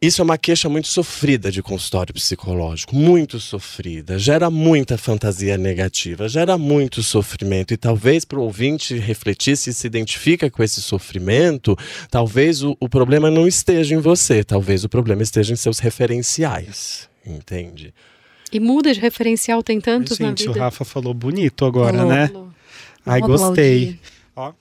[0.05, 6.27] isso é uma queixa muito sofrida de consultório psicológico, muito sofrida, gera muita fantasia negativa,
[6.27, 11.77] gera muito sofrimento e talvez para o ouvinte refletir se se identifica com esse sofrimento,
[12.11, 17.07] talvez o, o problema não esteja em você, talvez o problema esteja em seus referenciais,
[17.25, 17.93] entende?
[18.51, 20.65] E muda de referencial, tem tantos na Gente, o vida.
[20.65, 22.11] Rafa falou bonito agora, Falou.
[22.11, 22.27] né?
[22.27, 22.49] Falou.
[23.05, 23.99] Ai, Vamos gostei.
[24.35, 24.57] aplaudir.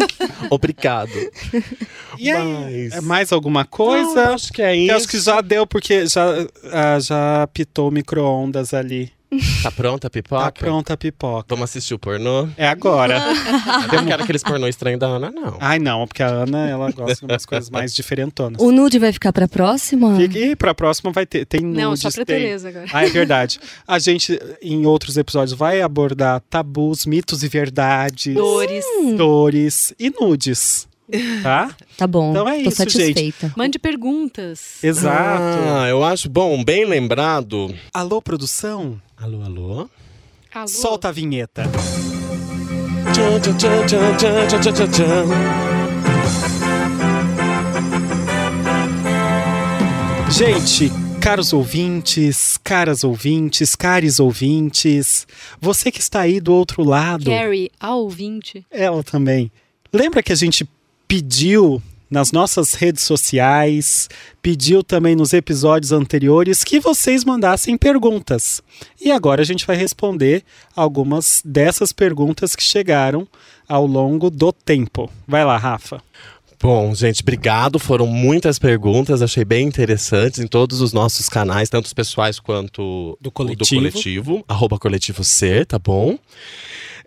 [0.50, 1.10] Obrigado.
[2.18, 4.30] E aí, Mas- é mais alguma Não, coisa?
[4.34, 4.94] acho que é Eu isso.
[4.96, 6.24] acho que já deu, porque já,
[6.72, 9.10] ah, já pitou micro-ondas ali.
[9.62, 10.44] Tá pronta a pipoca?
[10.44, 11.46] Tá pronta a pipoca.
[11.48, 12.48] Vamos assistir o pornô?
[12.56, 13.18] É agora.
[13.92, 15.56] Eu não quero aqueles pornô estranhos da Ana, não.
[15.60, 18.60] Ai, não, porque a Ana, ela gosta de umas coisas mais diferentonas.
[18.60, 20.16] O nude vai ficar pra próxima?
[20.16, 21.46] Fica- E pra próxima vai ter.
[21.46, 22.86] Tem Não, nudes, só pra tem- Tereza agora.
[22.92, 23.58] Ah, é verdade.
[23.88, 28.84] A gente, em outros episódios, vai abordar tabus, mitos e verdades, Dores.
[29.16, 30.86] dores e nudes.
[31.42, 31.74] Tá?
[31.96, 32.30] Tá bom.
[32.30, 33.20] Então é Tô isso, satisfeita.
[33.20, 33.52] gente.
[33.56, 34.82] Mande perguntas.
[34.82, 35.58] Exato.
[35.68, 37.74] Ah, eu acho bom, bem lembrado.
[37.92, 39.00] Alô, produção?
[39.16, 39.88] Alô, alô?
[40.54, 40.68] alô?
[40.68, 41.64] Solta a vinheta.
[50.30, 50.90] Gente,
[51.20, 55.26] caros ouvintes, caras ouvintes, cares ouvintes,
[55.60, 57.26] você que está aí do outro lado.
[57.26, 58.64] Carrie, a ouvinte.
[58.70, 59.52] Ela também.
[59.92, 60.64] Lembra que a gente
[61.12, 64.08] pediu nas nossas redes sociais,
[64.40, 68.62] pediu também nos episódios anteriores que vocês mandassem perguntas.
[68.98, 70.42] E agora a gente vai responder
[70.74, 73.28] algumas dessas perguntas que chegaram
[73.68, 75.10] ao longo do tempo.
[75.28, 76.02] Vai lá, Rafa.
[76.58, 77.78] Bom, gente, obrigado.
[77.78, 83.18] Foram muitas perguntas, achei bem interessantes em todos os nossos canais, tanto os pessoais quanto
[83.20, 83.64] Do coletivo.
[83.64, 86.18] do coletivo, arroba coletivo ser, tá bom?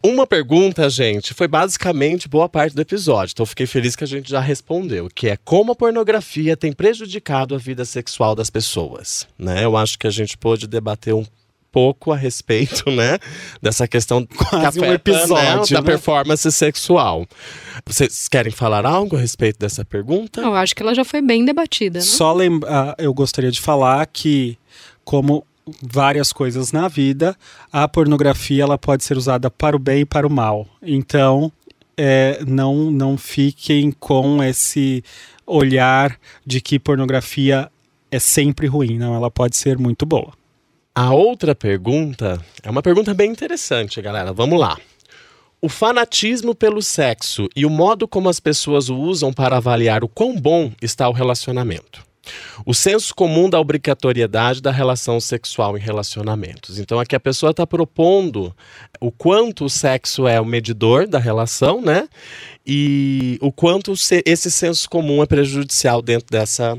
[0.06, 4.30] Uma pergunta, gente, foi basicamente boa parte do episódio, então fiquei feliz que a gente
[4.30, 9.66] já respondeu, que é como a pornografia tem prejudicado a vida sexual das pessoas, né?
[9.66, 11.26] Eu acho que a gente pôde debater um
[11.72, 13.18] pouco a respeito, né,
[13.60, 15.86] dessa questão que Quase um afeta, episódio, né, da né?
[15.88, 17.26] performance sexual.
[17.84, 20.40] Vocês querem falar algo a respeito dessa pergunta?
[20.40, 22.06] Eu acho que ela já foi bem debatida, né?
[22.06, 24.56] Só lembrar, eu gostaria de falar que,
[25.04, 25.44] como
[25.82, 27.36] várias coisas na vida,
[27.72, 30.68] a pornografia ela pode ser usada para o bem e para o mal.
[30.82, 31.52] Então,
[31.98, 35.04] é, não, não fiquem com esse
[35.46, 37.70] olhar de que pornografia
[38.12, 38.98] é sempre ruim.
[38.98, 40.34] Não, ela pode ser muito boa.
[40.94, 44.32] A outra pergunta é uma pergunta bem interessante, galera.
[44.32, 44.78] Vamos lá.
[45.62, 50.08] O fanatismo pelo sexo e o modo como as pessoas o usam para avaliar o
[50.08, 52.06] quão bom está o relacionamento.
[52.66, 56.80] O senso comum da obrigatoriedade da relação sexual em relacionamentos.
[56.80, 58.56] Então, aqui a pessoa está propondo
[59.00, 62.08] o quanto o sexo é o medidor da relação, né?
[62.66, 66.78] E o quanto se- esse senso comum é prejudicial dentro dessa.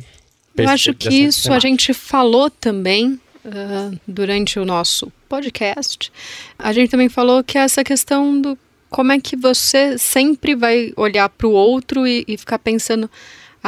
[0.57, 1.69] Eu acho que isso a temática.
[1.69, 6.11] gente falou também ah, durante o nosso podcast.
[6.59, 10.93] A gente também falou que é essa questão do como é que você sempre vai
[10.97, 13.11] olhar para o outro e, e ficar pensando: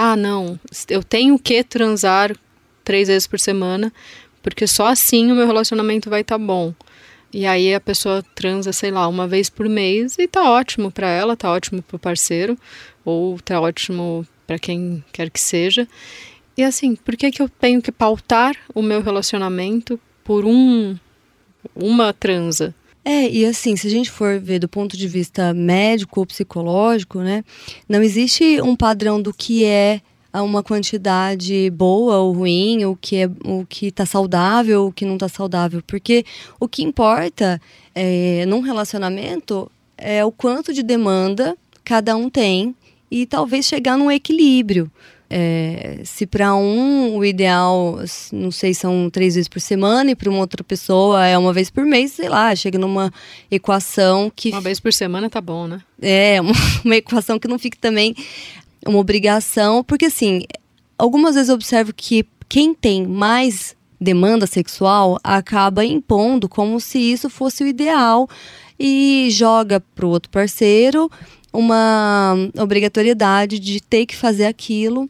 [0.01, 2.33] ah, não, eu tenho que transar
[2.85, 3.93] três vezes por semana,
[4.41, 6.73] porque só assim o meu relacionamento vai estar bom.
[7.35, 11.09] E aí a pessoa transa, sei lá, uma vez por mês e tá ótimo para
[11.09, 12.57] ela, tá ótimo pro parceiro,
[13.05, 15.89] ou tá ótimo para quem quer que seja.
[16.57, 20.97] E assim, por que, que eu tenho que pautar o meu relacionamento por um
[21.75, 22.73] uma transa?
[23.05, 27.21] É, e assim, se a gente for ver do ponto de vista médico ou psicológico,
[27.21, 27.43] né,
[27.89, 30.01] não existe um padrão do que é
[30.35, 35.19] uma quantidade boa ou ruim, o que é o que tá saudável, o que não
[35.19, 36.25] tá saudável, porque
[36.61, 37.61] o que importa
[37.95, 42.75] é, num relacionamento é o quanto de demanda cada um tem
[43.11, 44.91] e talvez chegar num equilíbrio.
[45.31, 47.99] É, se para um o ideal,
[48.33, 51.69] não sei, são três vezes por semana, e para uma outra pessoa é uma vez
[51.69, 53.13] por mês, sei lá, chega numa
[53.51, 55.83] equação que Uma vez por semana tá bom, né?
[56.01, 56.53] é uma,
[56.85, 58.15] uma equação que não fique também
[58.87, 60.45] uma obrigação, porque assim,
[60.97, 67.29] algumas vezes eu observo que quem tem mais demanda sexual acaba impondo como se isso
[67.29, 68.29] fosse o ideal
[68.79, 71.11] e joga pro outro parceiro
[71.53, 75.09] uma obrigatoriedade de ter que fazer aquilo.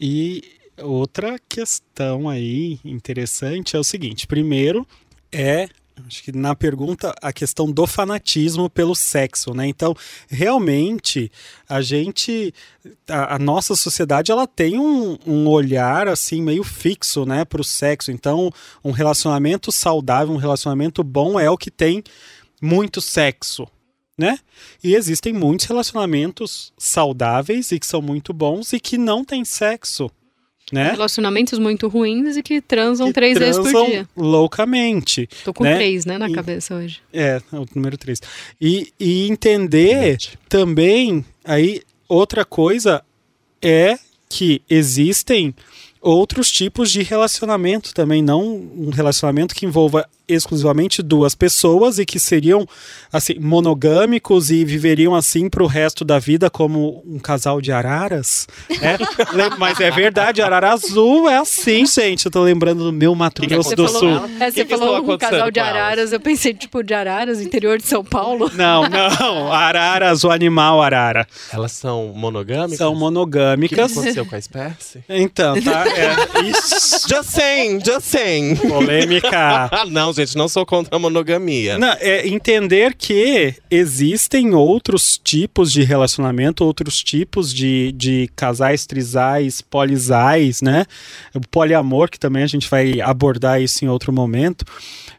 [0.00, 0.42] E
[0.82, 4.86] outra questão aí interessante é o seguinte: primeiro
[5.32, 5.68] é
[6.04, 9.66] Acho que na pergunta a questão do fanatismo pelo sexo, né?
[9.66, 9.94] Então,
[10.28, 11.32] realmente,
[11.66, 12.52] a gente,
[13.08, 17.64] a, a nossa sociedade, ela tem um, um, olhar assim meio fixo, né, para o
[17.64, 18.10] sexo.
[18.10, 18.52] Então,
[18.84, 22.04] um relacionamento saudável, um relacionamento bom é o que tem
[22.60, 23.66] muito sexo,
[24.16, 24.38] né?
[24.82, 30.10] E existem muitos relacionamentos saudáveis e que são muito bons e que não têm sexo
[30.72, 30.90] né?
[30.90, 34.08] Relacionamentos muito ruins e que transam que três transam vezes por dia.
[34.16, 35.28] loucamente.
[35.44, 35.76] Tô com né?
[35.76, 37.00] três, né, na e, cabeça hoje.
[37.12, 38.20] É, é, o número três.
[38.60, 43.04] E, e entender também, aí, outra coisa
[43.62, 43.96] é
[44.28, 45.54] que existem
[46.06, 52.18] outros tipos de relacionamento também, não um relacionamento que envolva exclusivamente duas pessoas e que
[52.18, 52.66] seriam
[53.12, 58.46] assim monogâmicos e viveriam assim para o resto da vida como um casal de araras,
[58.68, 58.98] né?
[59.58, 62.26] Mas é verdade, arara azul é assim, gente.
[62.26, 64.30] Eu tô lembrando do meu Mato Grosso do falou, Sul.
[64.40, 67.86] É, você que falou um casal de araras, eu pensei tipo de araras, interior de
[67.86, 68.50] São Paulo.
[68.56, 71.26] Não, não, araras, o animal arara.
[71.52, 72.78] Elas são monogâmicas?
[72.78, 73.90] São monogâmicas.
[73.90, 75.04] O que aconteceu com a espécie?
[75.08, 77.08] Então, tá, é, isso.
[77.08, 78.56] Just saying, just saying.
[78.56, 79.36] Polêmica.
[79.76, 81.78] Ah, não, gente, não sou contra a monogamia.
[81.78, 89.60] Não, é entender que existem outros tipos de relacionamento, outros tipos de, de casais, trisais,
[89.60, 90.84] polisais, né?
[91.34, 94.64] O poliamor, que também a gente vai abordar isso em outro momento,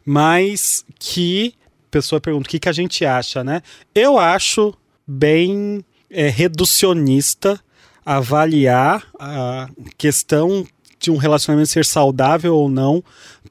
[0.05, 1.53] mas que
[1.91, 3.61] pessoa pergunta o que, que a gente acha, né?
[3.93, 4.73] Eu acho
[5.05, 7.59] bem é, reducionista
[8.07, 10.65] avaliar a questão
[10.97, 13.03] de um relacionamento ser saudável ou não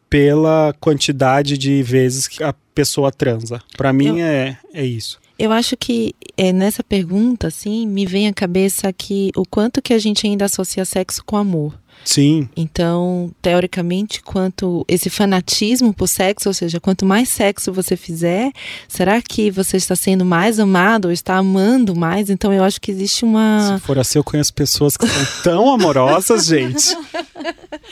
[0.08, 3.60] pela quantidade de vezes que a pessoa transa.
[3.76, 5.20] Para mim eu, é, é isso.
[5.38, 9.92] Eu acho que é, nessa pergunta, assim, me vem à cabeça que o quanto que
[9.92, 11.78] a gente ainda associa sexo com amor.
[12.04, 12.48] Sim.
[12.56, 18.52] Então, teoricamente, quanto esse fanatismo por sexo, ou seja, quanto mais sexo você fizer,
[18.88, 22.30] será que você está sendo mais amado ou está amando mais?
[22.30, 23.78] Então, eu acho que existe uma.
[23.78, 26.96] Se for assim, eu conheço pessoas que são tão amorosas, gente.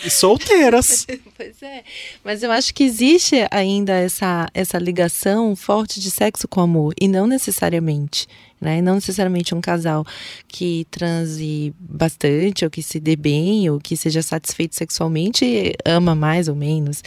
[0.05, 1.07] E solteiras.
[1.37, 1.85] pois é.
[2.25, 7.09] Mas eu acho que existe ainda essa, essa ligação forte de sexo com amor, e
[7.09, 8.27] não necessariamente
[8.65, 8.81] né?
[8.81, 10.05] Não necessariamente um casal
[10.49, 16.49] que transe bastante, ou que se dê bem, ou que seja satisfeito sexualmente, ama mais
[16.49, 17.03] ou menos.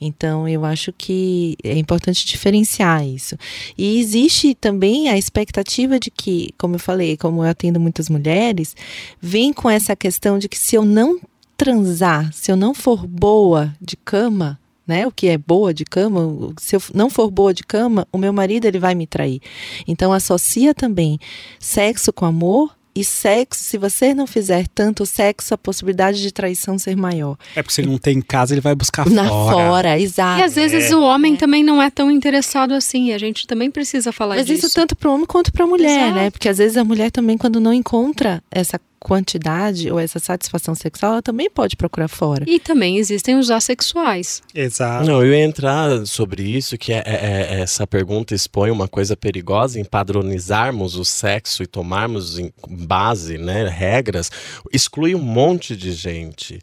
[0.00, 3.36] Então, eu acho que é importante diferenciar isso.
[3.76, 8.74] E existe também a expectativa de que, como eu falei, como eu atendo muitas mulheres,
[9.20, 11.20] vem com essa questão de que se eu não
[11.56, 15.06] transar, se eu não for boa de cama, né?
[15.06, 18.32] O que é boa de cama, se eu não for boa de cama, o meu
[18.32, 19.40] marido ele vai me trair.
[19.86, 21.18] Então associa também
[21.58, 26.78] sexo com amor e sexo, se você não fizer tanto sexo, a possibilidade de traição
[26.78, 27.38] ser maior.
[27.56, 29.56] É porque se ele não tem em casa, ele vai buscar Na fora.
[29.56, 30.40] fora, exato.
[30.40, 30.96] E às vezes é.
[30.96, 31.36] o homem é.
[31.38, 33.12] também não é tão interessado assim.
[33.12, 34.62] A gente também precisa falar Mas disso.
[34.62, 36.04] Mas isso tanto para o homem quanto para a mulher, né?
[36.04, 36.14] exato.
[36.16, 36.30] né?
[36.30, 41.12] Porque às vezes a mulher também, quando não encontra essa quantidade ou essa satisfação sexual,
[41.12, 42.44] ela também pode procurar fora.
[42.46, 44.42] E também existem os assexuais.
[44.54, 45.04] Exato.
[45.04, 49.16] Não, eu ia entrar sobre isso, que é, é, é, essa pergunta expõe uma coisa
[49.16, 54.30] perigosa em padronizarmos o sexo e tomarmos em base, né, regras,
[54.72, 56.60] exclui um monte de gente.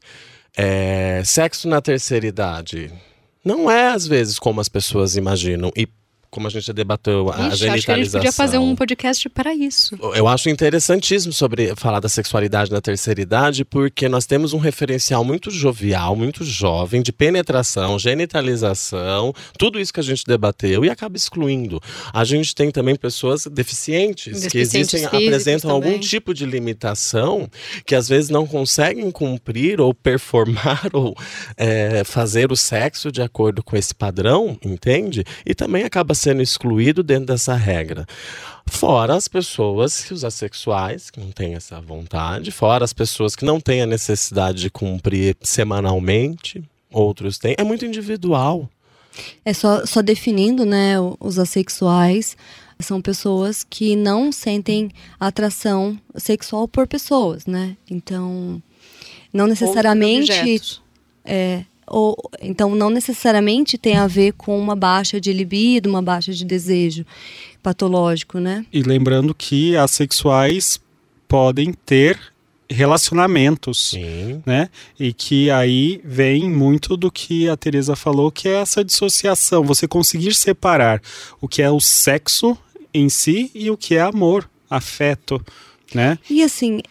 [0.56, 2.92] É, sexo na terceira idade
[3.44, 5.88] não é às vezes como as pessoas imaginam e
[6.30, 7.74] como a gente já debateu, a Ixi, genitalização.
[7.74, 9.98] Acho que a gente podia fazer um podcast para isso.
[10.14, 15.24] Eu acho interessantíssimo sobre falar da sexualidade na terceira idade, porque nós temos um referencial
[15.24, 21.18] muito jovial, muito jovem, de penetração, genitalização, tudo isso que a gente debateu e acaba
[21.18, 21.82] excluindo.
[22.14, 25.94] A gente tem também pessoas deficientes, deficientes que existem, apresentam também.
[25.94, 27.50] algum tipo de limitação
[27.86, 31.16] que às vezes não conseguem cumprir ou performar ou
[31.58, 35.24] é, fazer o sexo de acordo com esse padrão, entende?
[35.46, 38.06] E também acaba sendo excluído dentro dessa regra.
[38.68, 43.44] Fora as pessoas que os assexuais, que não têm essa vontade, fora as pessoas que
[43.44, 47.56] não têm a necessidade de cumprir semanalmente, outros têm.
[47.58, 48.70] É muito individual.
[49.44, 52.38] É só, só definindo, né, os assexuais
[52.80, 54.90] são pessoas que não sentem
[55.20, 57.76] atração sexual por pessoas, né?
[57.90, 58.62] Então,
[59.34, 60.72] não necessariamente
[61.26, 66.32] é, ou, então, não necessariamente tem a ver com uma baixa de libido, uma baixa
[66.32, 67.06] de desejo
[67.62, 68.66] patológico, né?
[68.72, 70.80] E lembrando que assexuais
[71.28, 72.20] podem ter
[72.70, 74.42] relacionamentos, Sim.
[74.46, 74.70] né?
[75.00, 79.88] E que aí vem muito do que a Teresa falou, que é essa dissociação, você
[79.88, 81.02] conseguir separar
[81.42, 82.58] o que é o sexo
[82.94, 85.44] em si e o que é amor afeto,
[85.94, 86.20] né?
[86.30, 86.82] E assim,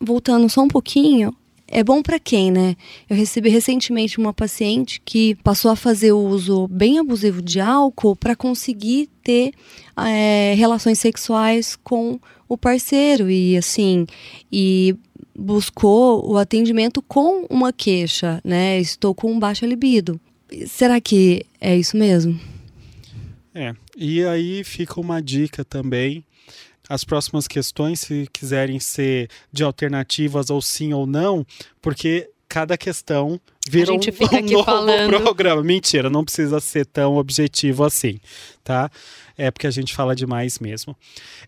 [0.00, 1.34] voltando só um pouquinho,
[1.74, 2.76] é bom para quem, né?
[3.10, 8.14] Eu recebi recentemente uma paciente que passou a fazer o uso bem abusivo de álcool
[8.14, 9.52] para conseguir ter
[9.96, 14.06] é, relações sexuais com o parceiro e assim
[14.52, 14.94] e
[15.36, 18.78] buscou o atendimento com uma queixa, né?
[18.78, 20.20] Estou com baixa libido.
[20.68, 22.38] Será que é isso mesmo?
[23.52, 23.74] É.
[23.96, 26.24] E aí fica uma dica também.
[26.88, 31.46] As próximas questões, se quiserem ser de alternativas ou sim ou não,
[31.80, 35.20] porque cada questão vira A gente um, fica um aqui novo falando.
[35.20, 35.62] programa.
[35.62, 38.20] Mentira, não precisa ser tão objetivo assim,
[38.62, 38.90] tá?
[39.36, 40.96] É porque a gente fala demais mesmo.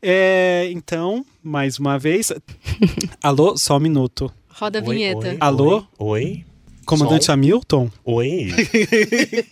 [0.02, 2.32] É, então, mais uma vez.
[3.22, 4.32] Alô, só um minuto.
[4.48, 5.28] Roda a Oi, vinheta.
[5.28, 5.86] oi, Alô?
[5.98, 6.44] Oi?
[6.86, 7.32] Comandante Som?
[7.32, 8.48] Hamilton, Oi?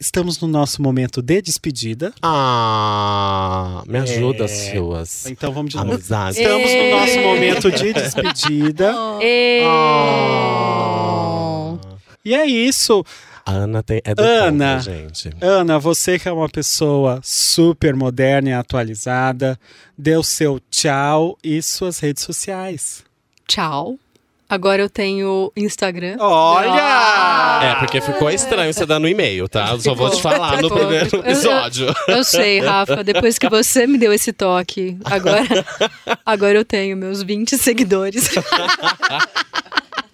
[0.00, 2.12] estamos no nosso momento de despedida.
[2.22, 4.48] Ah, me ajuda, É.
[4.48, 5.26] Silas.
[5.26, 5.92] Então vamos de novo.
[5.92, 6.40] Amizade.
[6.40, 8.94] Estamos no nosso momento de despedida.
[10.90, 11.76] Ah.
[12.24, 13.04] E é isso.
[13.46, 14.76] A Ana tem, é do Ana.
[14.76, 15.30] contra, gente.
[15.40, 19.58] Ana, você que é uma pessoa super moderna e atualizada,
[19.96, 23.02] dê o seu tchau e suas redes sociais.
[23.46, 23.98] Tchau.
[24.48, 26.16] Agora eu tenho Instagram.
[26.20, 27.60] Olha!
[27.62, 29.72] É, porque ficou estranho você dando e-mail, tá?
[29.72, 31.94] Eu só vou te falar no primeiro Eu- eu- episódio.
[32.06, 35.44] Eu sei, Rafa, depois que você me deu esse toque, agora,
[36.24, 38.30] agora eu tenho meus 20 seguidores.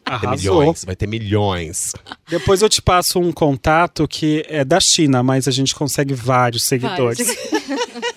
[0.06, 1.92] Vai ter milhões, vai ter milhões.
[2.28, 6.62] Depois eu te passo um contato que é da China, mas a gente consegue vários
[6.64, 7.26] seguidores.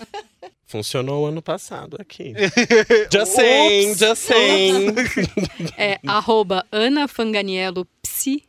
[0.67, 2.33] Funcionou ano passado aqui.
[3.09, 4.93] just saying, just saying.
[5.77, 8.43] É arroba Ana Fanganiello Psi,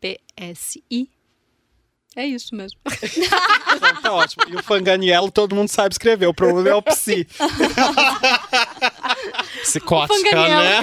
[0.00, 1.10] P-S-I.
[2.14, 2.78] É isso mesmo.
[3.76, 4.44] Então tá ótimo.
[4.48, 7.26] E o Fanganiello todo mundo sabe escrever, o problema é o psi.
[9.62, 10.82] Psicótica, né?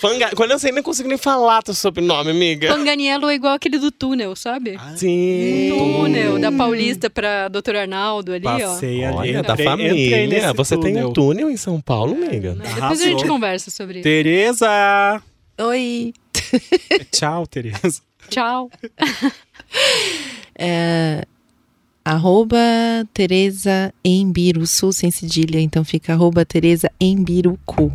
[0.00, 0.30] Fanga...
[0.34, 2.68] Quando eu sei, nem consigo nem falar teu sobrenome, amiga.
[2.68, 4.78] Fanganiello é igual aquele do túnel, sabe?
[4.96, 5.70] Sim.
[5.70, 7.76] Túnel, da Paulista pra Dr.
[7.76, 8.50] Arnaldo ali, ó.
[8.50, 9.16] Passei ali.
[9.16, 10.52] Olha, da família.
[10.54, 11.08] Você tem túnel.
[11.08, 12.54] um túnel em São Paulo, amiga?
[12.54, 14.04] Depois a gente conversa sobre isso.
[14.04, 15.22] Tereza!
[15.60, 16.12] Oi.
[17.12, 18.00] Tchau, Tereza.
[18.28, 18.70] Tchau.
[20.60, 21.24] É,
[22.08, 22.56] arroba
[23.12, 25.60] Tereza Embiruçu, sem cedilha.
[25.60, 27.92] Então fica arroba Tereza Embirucu,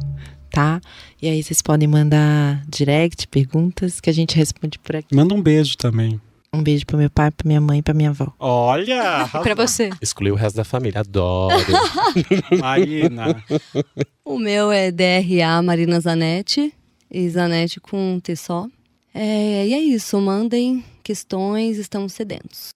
[0.52, 0.80] tá?
[1.20, 5.16] E aí vocês podem mandar direct, perguntas, que a gente responde por aqui.
[5.16, 6.22] Manda um beijo também.
[6.54, 8.32] Um beijo pro meu pai, pra minha mãe e pra minha avó.
[8.38, 9.28] Olha!
[9.42, 9.90] Pra você.
[10.00, 11.00] Excluí o resto da família.
[11.00, 11.56] Adoro.
[12.60, 13.44] Marina.
[14.24, 16.72] O meu é DRA Marina Zanetti,
[17.10, 18.68] e Zanetti com um T só.
[19.12, 22.70] É, e é isso, mandem questões, estamos sedentos.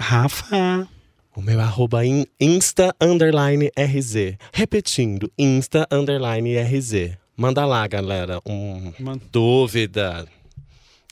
[0.00, 0.88] Rafa.
[1.36, 4.36] o meu arroba in- Insta underline RZ.
[4.52, 7.12] Repetindo, Insta underline RZ.
[7.36, 8.40] Manda lá, galera.
[8.46, 9.22] Um Manda.
[9.30, 10.26] dúvida,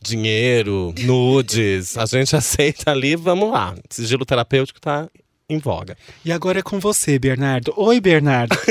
[0.02, 1.96] dinheiro, nudes.
[1.96, 3.74] A gente aceita ali, vamos lá.
[3.90, 5.08] Sigilo terapêutico tá
[5.50, 5.96] em voga.
[6.24, 7.72] E agora é com você, Bernardo.
[7.76, 8.54] Oi, Bernardo.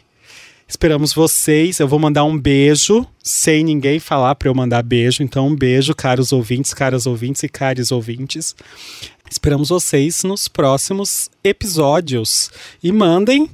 [0.68, 1.80] Esperamos vocês.
[1.80, 5.24] Eu vou mandar um beijo, sem ninguém falar para eu mandar beijo.
[5.24, 8.54] Então, um beijo, caros ouvintes, caras ouvintes e caros ouvintes.
[9.30, 12.52] Esperamos vocês nos próximos episódios.
[12.84, 13.50] E mandem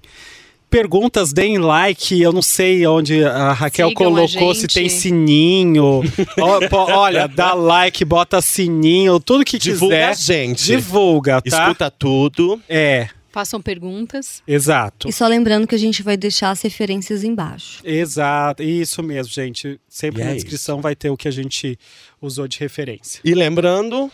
[0.69, 2.21] perguntas, deem like.
[2.21, 4.73] Eu não sei onde a Raquel Sigam a colocou, se gente.
[4.75, 6.01] tem sininho.
[6.71, 10.09] Olha, dá like, bota sininho, tudo que Divulga quiser.
[10.09, 10.65] a gente.
[10.65, 11.47] Divulga, tá?
[11.63, 12.61] Escuta tudo.
[12.69, 14.41] É, Façam perguntas.
[14.47, 15.07] exato.
[15.07, 17.79] E só lembrando que a gente vai deixar as referências embaixo.
[17.83, 19.79] Exato, isso mesmo, gente.
[19.87, 21.77] Sempre E na é descrição vai ter o que a gente
[22.21, 23.21] usou de referência.
[23.23, 24.11] E lembrando,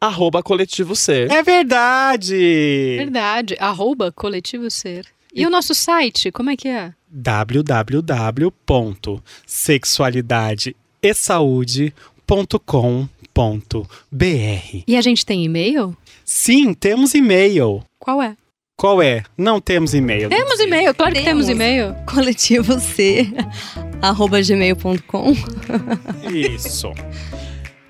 [0.00, 1.30] arroba coletivo ser.
[1.30, 2.96] É verdade!
[2.98, 3.56] Verdade.
[3.58, 5.06] Arroba Coletivo Ser.
[5.34, 6.92] E o nosso site, como é que é?
[13.50, 15.96] www.sexualidadeesaude.com.br E a gente tem e-mail?
[16.24, 17.82] Sim, temos e-mail.
[17.98, 18.36] Qual é?
[18.76, 19.22] Qual é?
[19.36, 20.28] Não temos e-mail.
[20.30, 21.60] Temos e-mail, claro que temos Temos.
[21.60, 21.94] e-mail.
[22.06, 23.30] Coletivo C,
[24.00, 25.32] arroba gmail.com.
[26.32, 26.90] Isso.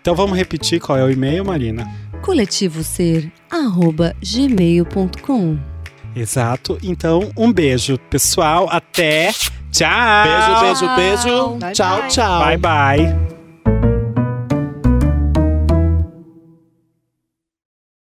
[0.01, 1.86] Então vamos repetir qual é o e-mail, Marina?
[2.22, 5.70] Coletivo ser, arroba gmail.com.
[6.15, 6.79] Exato.
[6.83, 8.69] Então, um beijo, pessoal.
[8.71, 9.33] Até.
[9.71, 9.89] Tchau.
[10.25, 11.49] Beijo, beijo, beijo.
[11.59, 12.09] Bye, Tchau, bye.
[12.09, 12.41] tchau.
[12.41, 13.40] Bye, bye.